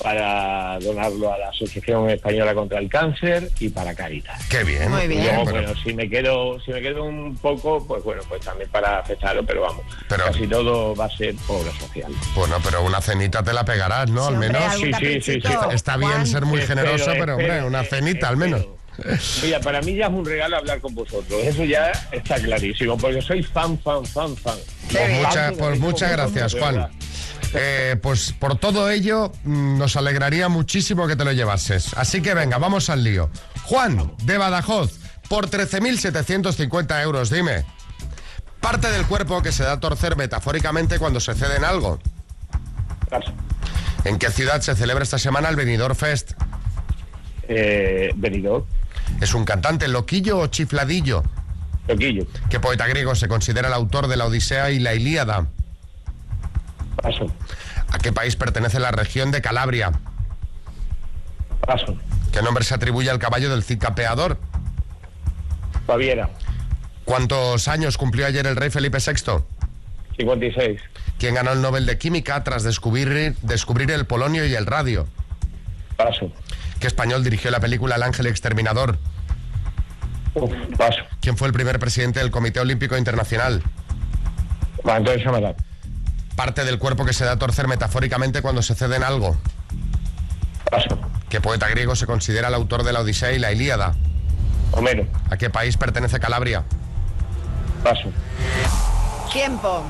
para 0.00 0.78
donarlo 0.80 1.32
a 1.32 1.38
la 1.38 1.48
Asociación 1.50 2.08
Española 2.08 2.54
contra 2.54 2.78
el 2.78 2.88
Cáncer 2.88 3.50
y 3.60 3.68
para 3.68 3.94
Caritas. 3.94 4.42
Qué 4.48 4.64
bien. 4.64 4.90
Muy 4.90 5.06
bien. 5.06 5.20
Y 5.20 5.24
luego, 5.24 5.44
Pero- 5.44 5.62
bueno, 5.66 5.80
si 5.84 5.92
me 5.92 6.08
quedo 6.08 6.58
si 6.60 6.72
me 6.72 6.80
quedo 6.80 7.04
un 7.04 7.36
poco, 7.36 7.86
pues 7.86 8.02
bueno, 8.02 8.22
pues 8.28 8.40
también 8.40 8.70
para 8.70 9.00
afectarlo, 9.00 9.44
pero 9.44 9.62
vamos, 9.62 9.84
Pero- 10.08 10.24
casi 10.24 10.46
todo 10.46 10.94
va 10.96 11.04
a 11.04 11.10
ser 11.16 11.34
obra 11.48 11.70
social. 11.78 12.10
Bueno, 12.34 12.56
pero 12.64 12.82
una 12.84 13.00
cenita 13.00 13.42
te 13.42 13.52
la 13.52 13.64
pegarás, 13.64 14.08
¿no? 14.10 14.26
al 14.26 14.38
menos. 14.38 14.62
Sí, 14.76 14.90
sí, 14.98 15.20
sí, 15.20 15.42
Está 15.72 15.96
bien 15.96 16.26
ser 16.26 16.46
muy 16.46 16.60
Espero, 16.60 16.80
generoso, 16.82 17.10
pero 17.18 17.32
hombre, 17.34 17.46
espero, 17.48 17.66
una 17.66 17.84
cenita 17.84 18.28
al 18.28 18.36
menos. 18.38 18.66
Mira, 19.42 19.60
para 19.60 19.80
mí 19.80 19.94
ya 19.96 20.06
es 20.06 20.12
un 20.12 20.24
regalo 20.24 20.56
hablar 20.58 20.80
con 20.80 20.94
vosotros. 20.94 21.40
Eso 21.42 21.64
ya 21.64 21.90
está 22.12 22.36
clarísimo, 22.36 22.96
porque 22.98 23.22
soy 23.22 23.42
fan, 23.42 23.78
fan, 23.78 24.04
fan, 24.04 24.36
fan. 24.36 24.58
Pues, 24.90 25.10
mucha- 25.18 25.52
pues 25.58 25.80
muchas 25.80 26.12
gracias, 26.12 26.54
Juan. 26.54 26.88
Eh, 27.54 27.96
pues 28.02 28.32
por 28.32 28.56
todo 28.58 28.88
ello, 28.90 29.30
mm, 29.44 29.78
nos 29.78 29.96
alegraría 29.96 30.48
muchísimo 30.48 31.06
que 31.06 31.16
te 31.16 31.24
lo 31.24 31.32
llevases. 31.32 31.92
Así 31.96 32.22
que 32.22 32.32
venga, 32.34 32.58
vamos 32.58 32.88
al 32.90 33.04
lío. 33.04 33.30
Juan, 33.64 34.12
de 34.24 34.38
Badajoz, 34.38 34.98
por 35.28 35.48
13.750 35.50 37.02
euros, 37.02 37.30
dime. 37.30 37.64
Parte 38.60 38.90
del 38.90 39.04
cuerpo 39.06 39.42
que 39.42 39.52
se 39.52 39.64
da 39.64 39.72
a 39.72 39.80
torcer 39.80 40.16
metafóricamente 40.16 40.98
cuando 40.98 41.18
se 41.20 41.34
cede 41.34 41.56
en 41.56 41.64
algo. 41.64 41.98
¿En 44.04 44.18
qué 44.18 44.30
ciudad 44.30 44.60
se 44.60 44.74
celebra 44.74 45.02
esta 45.04 45.18
semana 45.18 45.48
el 45.48 45.56
Benidorm 45.56 45.94
Fest? 45.94 46.32
Eh, 47.48 48.10
Benidorm. 48.16 48.64
¿Es 49.20 49.34
un 49.34 49.44
cantante 49.44 49.88
loquillo 49.88 50.38
o 50.38 50.46
chifladillo? 50.48 51.22
Loquillo. 51.88 52.26
¿Qué 52.48 52.60
poeta 52.60 52.86
griego 52.86 53.14
se 53.14 53.28
considera 53.28 53.68
el 53.68 53.74
autor 53.74 54.06
de 54.08 54.16
la 54.16 54.26
Odisea 54.26 54.70
y 54.70 54.78
la 54.78 54.94
Ilíada? 54.94 55.46
Paso. 57.00 57.26
¿A 57.90 57.98
qué 57.98 58.12
país 58.12 58.36
pertenece 58.36 58.80
la 58.80 58.90
región 58.90 59.30
de 59.30 59.42
Calabria? 59.42 59.92
Paso. 61.66 61.96
¿Qué 62.32 62.42
nombre 62.42 62.64
se 62.64 62.74
atribuye 62.74 63.10
al 63.10 63.18
caballo 63.18 63.50
del 63.50 63.62
Cid 63.62 63.78
Campeador? 63.78 64.38
Baviera. 65.86 66.30
¿Cuántos 67.04 67.68
años 67.68 67.98
cumplió 67.98 68.26
ayer 68.26 68.46
el 68.46 68.56
rey 68.56 68.70
Felipe 68.70 68.98
VI? 68.98 69.42
56. 70.16 70.80
¿Quién 71.18 71.34
ganó 71.34 71.52
el 71.52 71.60
Nobel 71.60 71.86
de 71.86 71.98
Química 71.98 72.42
tras 72.44 72.62
descubrir, 72.62 73.36
descubrir 73.42 73.90
el 73.90 74.06
polonio 74.06 74.46
y 74.46 74.54
el 74.54 74.66
radio? 74.66 75.06
Paso. 75.96 76.32
¿Qué 76.82 76.88
español 76.88 77.22
dirigió 77.22 77.48
la 77.52 77.60
película 77.60 77.94
El 77.94 78.02
Ángel 78.02 78.26
Exterminador? 78.26 78.98
paso. 80.76 81.02
¿Quién 81.20 81.36
fue 81.36 81.46
el 81.46 81.54
primer 81.54 81.78
presidente 81.78 82.18
del 82.18 82.32
Comité 82.32 82.58
Olímpico 82.58 82.96
Internacional? 82.96 83.62
Antonio. 84.84 85.54
Parte 86.34 86.64
del 86.64 86.80
cuerpo 86.80 87.04
que 87.04 87.12
se 87.12 87.24
da 87.24 87.32
a 87.32 87.38
torcer 87.38 87.68
metafóricamente 87.68 88.42
cuando 88.42 88.62
se 88.62 88.74
cede 88.74 88.96
en 88.96 89.04
algo. 89.04 89.36
Paso. 90.72 90.98
¿Qué 91.28 91.40
poeta 91.40 91.68
griego 91.68 91.94
se 91.94 92.06
considera 92.06 92.48
el 92.48 92.54
autor 92.54 92.82
de 92.82 92.92
la 92.92 93.02
Odisea 93.02 93.30
y 93.30 93.38
la 93.38 93.52
Ilíada? 93.52 93.94
Homero. 94.72 95.06
¿A 95.30 95.36
qué 95.36 95.50
país 95.50 95.76
pertenece 95.76 96.18
Calabria? 96.18 96.64
Paso. 97.84 98.10
Tiempo. 99.32 99.84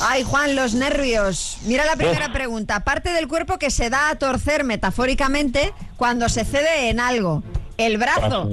Ay, 0.00 0.22
Juan, 0.22 0.54
los 0.54 0.74
nervios. 0.74 1.58
Mira 1.64 1.84
la 1.84 1.96
primera 1.96 2.32
pregunta. 2.32 2.80
Parte 2.84 3.10
del 3.10 3.26
cuerpo 3.28 3.58
que 3.58 3.70
se 3.70 3.90
da 3.90 4.10
a 4.10 4.14
torcer 4.16 4.64
metafóricamente 4.64 5.72
cuando 5.96 6.28
se 6.28 6.44
cede 6.44 6.88
en 6.90 7.00
algo. 7.00 7.42
El 7.76 7.98
brazo. 7.98 8.20
Paso. 8.20 8.50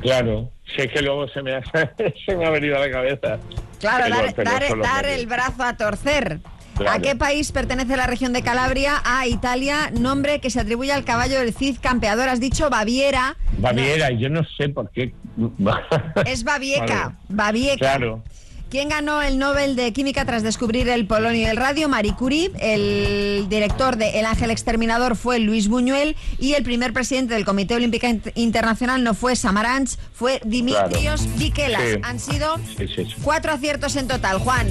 Claro. 0.00 0.50
Si 0.74 0.82
es 0.82 0.92
que 0.92 1.02
luego 1.02 1.28
se 1.28 1.42
me 1.42 1.54
ha, 1.56 1.62
se 2.26 2.36
me 2.36 2.46
ha 2.46 2.50
venido 2.50 2.76
a 2.76 2.80
la 2.80 2.90
cabeza. 2.90 3.38
Claro, 3.80 4.14
Pero- 4.36 4.82
dar, 4.82 5.06
el 5.06 5.26
brazo 5.26 5.62
a 5.62 5.76
torcer. 5.76 6.40
Claro. 6.76 6.96
¿A 6.96 7.02
qué 7.02 7.14
país 7.14 7.52
pertenece 7.52 7.94
la 7.96 8.06
región 8.06 8.32
de 8.32 8.42
Calabria? 8.42 9.02
A 9.04 9.26
Italia, 9.26 9.90
nombre 9.92 10.40
que 10.40 10.48
se 10.48 10.60
atribuye 10.60 10.92
al 10.92 11.04
caballo 11.04 11.38
del 11.38 11.52
Cid 11.52 11.76
campeador. 11.80 12.28
Has 12.28 12.40
dicho 12.40 12.70
Baviera. 12.70 13.36
Baviera, 13.58 14.10
yo 14.12 14.30
no 14.30 14.42
sé 14.56 14.68
por 14.70 14.90
qué. 14.90 15.12
Es 16.26 16.44
Babieca. 16.44 16.86
Vale. 17.04 17.16
Babieca. 17.28 17.76
Claro. 17.78 18.22
¿Quién 18.70 18.88
ganó 18.88 19.20
el 19.20 19.36
Nobel 19.40 19.74
de 19.74 19.92
Química 19.92 20.24
tras 20.24 20.44
descubrir 20.44 20.88
el 20.88 21.04
polonio 21.06 21.40
y 21.40 21.44
el 21.44 21.56
radio? 21.56 21.88
Marie 21.88 22.14
Curie. 22.14 22.52
El 22.60 23.48
director 23.48 23.96
de 23.96 24.20
El 24.20 24.26
Ángel 24.26 24.52
Exterminador 24.52 25.16
fue 25.16 25.40
Luis 25.40 25.66
Buñuel. 25.66 26.14
Y 26.38 26.54
el 26.54 26.62
primer 26.62 26.92
presidente 26.92 27.34
del 27.34 27.44
Comité 27.44 27.74
Olímpico 27.74 28.06
Int- 28.06 28.30
Internacional 28.36 29.02
no 29.02 29.14
fue 29.14 29.34
Samaranch, 29.34 29.96
fue 30.14 30.40
Dimitrios 30.44 31.22
Claro. 31.22 31.36
Vikelas. 31.38 31.82
Sí. 31.82 31.98
Han 32.04 32.20
sido 32.20 32.56
Sí, 32.78 32.86
sí, 32.86 33.04
sí. 33.06 33.14
cuatro 33.24 33.50
aciertos 33.52 33.96
en 33.96 34.06
total. 34.06 34.38
Juan. 34.38 34.68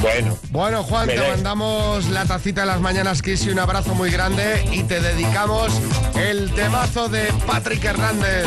Bueno. 0.00 0.38
Bueno, 0.50 0.82
Juan, 0.82 1.08
te 1.08 1.18
mandamos 1.20 2.08
la 2.08 2.24
tacita 2.24 2.62
de 2.62 2.68
las 2.68 2.80
mañanas 2.80 3.20
Kiss 3.20 3.44
y 3.44 3.50
un 3.50 3.58
abrazo 3.58 3.94
muy 3.94 4.10
grande 4.10 4.64
y 4.72 4.82
te 4.84 4.98
dedicamos 4.98 5.70
el 6.16 6.50
temazo 6.52 7.10
de 7.10 7.30
Patrick 7.46 7.84
Hernández. 7.84 8.46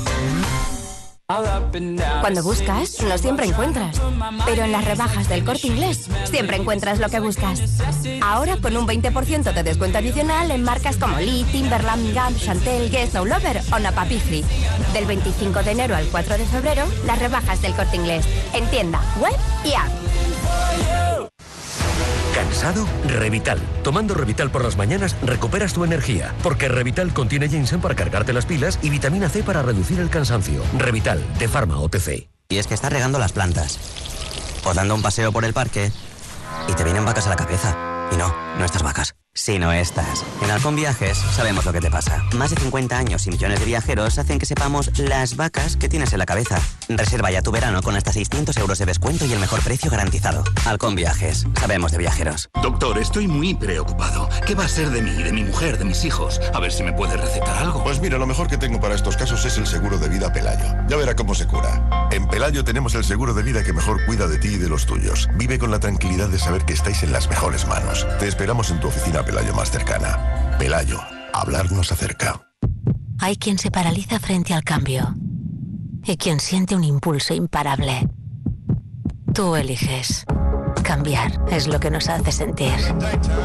Cuando 2.21 2.43
buscas, 2.43 3.01
no 3.01 3.17
siempre 3.17 3.47
encuentras. 3.47 3.99
Pero 4.45 4.63
en 4.63 4.71
las 4.71 4.85
rebajas 4.85 5.27
del 5.29 5.43
corte 5.43 5.67
inglés, 5.67 6.07
siempre 6.25 6.57
encuentras 6.57 6.99
lo 6.99 7.09
que 7.09 7.19
buscas. 7.19 7.61
Ahora 8.21 8.57
con 8.57 8.77
un 8.77 8.87
20% 8.87 9.53
de 9.53 9.63
descuento 9.63 9.97
adicional 9.97 10.51
en 10.51 10.63
marcas 10.63 10.97
como 10.97 11.17
Lee, 11.17 11.45
Timberland, 11.51 12.13
Gap, 12.13 12.35
Chantel, 12.37 12.91
Guess 12.91 13.13
No 13.13 13.25
Lover 13.25 13.61
o 13.73 13.79
Napa. 13.79 14.01
Del 14.11 15.05
25 15.05 15.63
de 15.63 15.71
enero 15.71 15.95
al 15.95 16.05
4 16.07 16.37
de 16.37 16.45
febrero, 16.45 16.85
las 17.05 17.17
rebajas 17.17 17.61
del 17.61 17.73
corte 17.73 17.95
inglés. 17.95 18.25
En 18.53 18.65
tienda, 18.69 18.99
web 19.19 19.35
y 19.63 19.73
app. 19.73 21.30
¿Cansado? 22.33 22.87
Revital. 23.07 23.59
Tomando 23.83 24.13
Revital 24.13 24.51
por 24.51 24.63
las 24.63 24.77
mañanas 24.77 25.15
recuperas 25.21 25.73
tu 25.73 25.83
energía, 25.83 26.33
porque 26.43 26.67
Revital 26.67 27.13
contiene 27.13 27.49
ginseng 27.49 27.81
para 27.81 27.95
cargarte 27.95 28.33
las 28.33 28.45
pilas 28.45 28.79
y 28.81 28.89
vitamina 28.89 29.29
C 29.29 29.43
para 29.43 29.61
reducir 29.61 29.99
el 29.99 30.09
cansancio. 30.09 30.61
Revital, 30.77 31.21
de 31.37 31.47
Pharma 31.47 31.79
OTC. 31.79 32.29
Y 32.49 32.57
es 32.57 32.67
que 32.67 32.73
estás 32.73 32.91
regando 32.91 33.19
las 33.19 33.31
plantas. 33.31 33.79
O 34.63 34.73
dando 34.73 34.95
un 34.95 35.01
paseo 35.01 35.31
por 35.31 35.45
el 35.45 35.53
parque. 35.53 35.91
Y 36.67 36.73
te 36.73 36.83
vienen 36.83 37.05
vacas 37.05 37.27
a 37.27 37.29
la 37.29 37.35
cabeza. 37.35 37.75
Y 38.11 38.17
no, 38.17 38.33
no 38.57 38.65
estas 38.65 38.83
vacas. 38.83 39.15
Sino 39.33 39.71
estas. 39.71 40.25
En 40.41 40.51
Halcón 40.51 40.75
Viajes 40.75 41.17
sabemos 41.17 41.63
lo 41.65 41.71
que 41.71 41.79
te 41.79 41.89
pasa. 41.89 42.21
Más 42.35 42.49
de 42.49 42.57
50 42.57 42.97
años 42.97 43.25
y 43.27 43.31
millones 43.31 43.59
de 43.61 43.65
viajeros 43.65 44.17
hacen 44.17 44.39
que 44.39 44.45
sepamos 44.45 44.91
las 44.99 45.37
vacas 45.37 45.77
que 45.77 45.87
tienes 45.87 46.11
en 46.11 46.19
la 46.19 46.25
cabeza. 46.25 46.59
Reserva 46.89 47.31
ya 47.31 47.41
tu 47.41 47.49
verano 47.49 47.81
con 47.81 47.95
hasta 47.95 48.11
600 48.11 48.57
euros 48.57 48.77
de 48.79 48.85
descuento 48.85 49.25
y 49.25 49.31
el 49.31 49.39
mejor 49.39 49.61
precio 49.61 49.89
garantizado. 49.89 50.43
Halcón 50.65 50.95
Viajes. 50.95 51.47
Sabemos 51.57 51.93
de 51.93 51.99
viajeros. 51.99 52.49
Doctor, 52.61 52.97
estoy 52.97 53.29
muy 53.29 53.53
preocupado. 53.53 54.27
¿Qué 54.45 54.53
va 54.53 54.65
a 54.65 54.67
ser 54.67 54.89
de 54.89 55.01
mí, 55.01 55.23
de 55.23 55.31
mi 55.31 55.45
mujer, 55.45 55.77
de 55.77 55.85
mis 55.85 56.03
hijos? 56.03 56.41
A 56.53 56.59
ver 56.59 56.73
si 56.73 56.83
me 56.83 56.91
puede 56.91 57.15
recetar 57.15 57.57
algo. 57.57 57.85
Pues 57.85 58.01
mira, 58.01 58.17
lo 58.17 58.27
mejor 58.27 58.49
que 58.49 58.57
tengo 58.57 58.81
para 58.81 58.95
estos 58.95 59.15
casos 59.15 59.45
es 59.45 59.57
el 59.57 59.65
seguro 59.65 59.97
de 59.97 60.09
vida 60.09 60.33
Pelayo. 60.33 60.75
Ya 60.89 60.97
verá 60.97 61.15
cómo 61.15 61.35
se 61.35 61.47
cura. 61.47 62.09
En 62.11 62.27
Pelayo 62.27 62.65
tenemos 62.65 62.95
el 62.95 63.05
seguro 63.05 63.33
de 63.33 63.43
vida 63.43 63.63
que 63.63 63.71
mejor 63.71 64.05
cuida 64.05 64.27
de 64.27 64.37
ti 64.39 64.49
y 64.49 64.57
de 64.57 64.67
los 64.67 64.85
tuyos. 64.85 65.29
Vive 65.35 65.57
con 65.57 65.71
la 65.71 65.79
tranquilidad 65.79 66.27
de 66.27 66.37
saber 66.37 66.65
que 66.65 66.73
estáis 66.73 67.01
en 67.03 67.13
las 67.13 67.29
mejores 67.29 67.65
manos. 67.65 68.05
Te 68.19 68.27
esperamos 68.27 68.69
en 68.71 68.81
tu 68.81 68.89
oficina 68.89 69.20
Pelayo 69.23 69.53
más 69.53 69.71
cercana. 69.71 70.55
Pelayo, 70.57 70.99
hablar 71.33 71.71
nos 71.71 71.91
acerca. 71.91 72.47
Hay 73.19 73.35
quien 73.35 73.57
se 73.57 73.71
paraliza 73.71 74.19
frente 74.19 74.53
al 74.53 74.63
cambio 74.63 75.13
y 76.03 76.17
quien 76.17 76.39
siente 76.39 76.75
un 76.75 76.83
impulso 76.83 77.33
imparable. 77.33 78.09
Tú 79.33 79.55
eliges. 79.55 80.25
Cambiar 80.83 81.39
es 81.51 81.67
lo 81.67 81.79
que 81.79 81.91
nos 81.91 82.09
hace 82.09 82.31
sentir. 82.31 82.73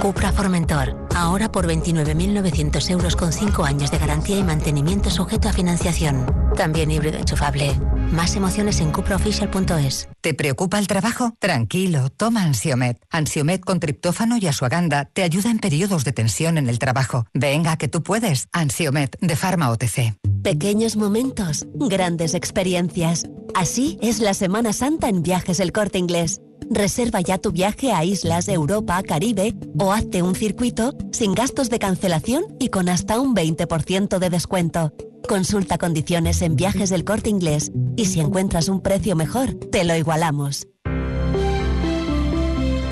Cupra 0.01 0.33
Formentor, 0.33 1.09
ahora 1.15 1.51
por 1.51 1.67
29.900 1.67 2.91
euros 2.91 3.17
con 3.17 3.33
5 3.33 3.65
años 3.65 3.91
de 3.91 3.99
garantía 3.99 4.39
y 4.39 4.43
mantenimiento 4.43 5.11
sujeto 5.11 5.49
a 5.49 5.53
financiación. 5.53 6.27
También 6.57 6.91
híbrido 6.91 7.19
enchufable. 7.19 7.79
Más 8.11 8.37
emociones 8.37 8.81
en 8.81 8.93
cupraofficial.es. 8.93 10.09
¿Te 10.21 10.35
preocupa 10.35 10.79
el 10.79 10.87
trabajo? 10.87 11.35
Tranquilo, 11.39 12.09
toma 12.11 12.45
Ansiomet. 12.45 12.99
Ansiomet 13.11 13.65
con 13.65 13.81
triptófano 13.81 14.37
y 14.39 14.47
asuaganda 14.47 15.05
te 15.05 15.23
ayuda 15.23 15.51
en 15.51 15.59
periodos 15.59 16.05
de 16.05 16.13
tensión 16.13 16.57
en 16.57 16.69
el 16.69 16.79
trabajo. 16.79 17.27
Venga, 17.35 17.77
que 17.77 17.89
tú 17.89 18.03
puedes. 18.03 18.49
Ansiomet 18.53 19.17
de 19.21 19.37
Pharma 19.37 19.71
OTC. 19.71 20.15
Pequeños 20.43 20.97
momentos, 20.97 21.67
grandes 21.75 22.35
experiencias. 22.35 23.27
Así 23.55 23.99
es 24.01 24.21
la 24.21 24.35
Semana 24.35 24.73
Santa 24.73 25.09
en 25.09 25.23
Viajes 25.23 25.61
El 25.61 25.73
Corte 25.73 25.99
Inglés. 25.99 26.41
Reserva 26.71 27.21
ya 27.21 27.39
tu 27.39 27.53
viaje 27.53 27.93
a 27.93 28.05
islas 28.05 28.47
de 28.47 28.55
Europa, 28.55 29.01
Caribe 29.03 29.55
o 29.79 29.93
hazte 29.93 30.23
un 30.23 30.35
circuito 30.35 30.97
sin 31.13 31.35
gastos 31.35 31.69
de 31.71 31.79
cancelación 31.79 32.45
y 32.59 32.71
con 32.71 32.89
hasta 32.89 33.21
un 33.21 33.35
20% 33.35 34.19
de 34.19 34.31
descuento. 34.31 34.93
Consulta 35.29 35.79
condiciones 35.79 36.43
en 36.43 36.57
viajes 36.57 36.91
del 36.91 37.05
corte 37.05 37.31
inglés 37.31 37.71
y 37.97 38.07
si 38.07 38.19
encuentras 38.21 38.69
un 38.69 38.81
precio 38.81 39.15
mejor, 39.17 39.55
te 39.55 39.85
lo 39.85 39.95
igualamos. 39.97 40.67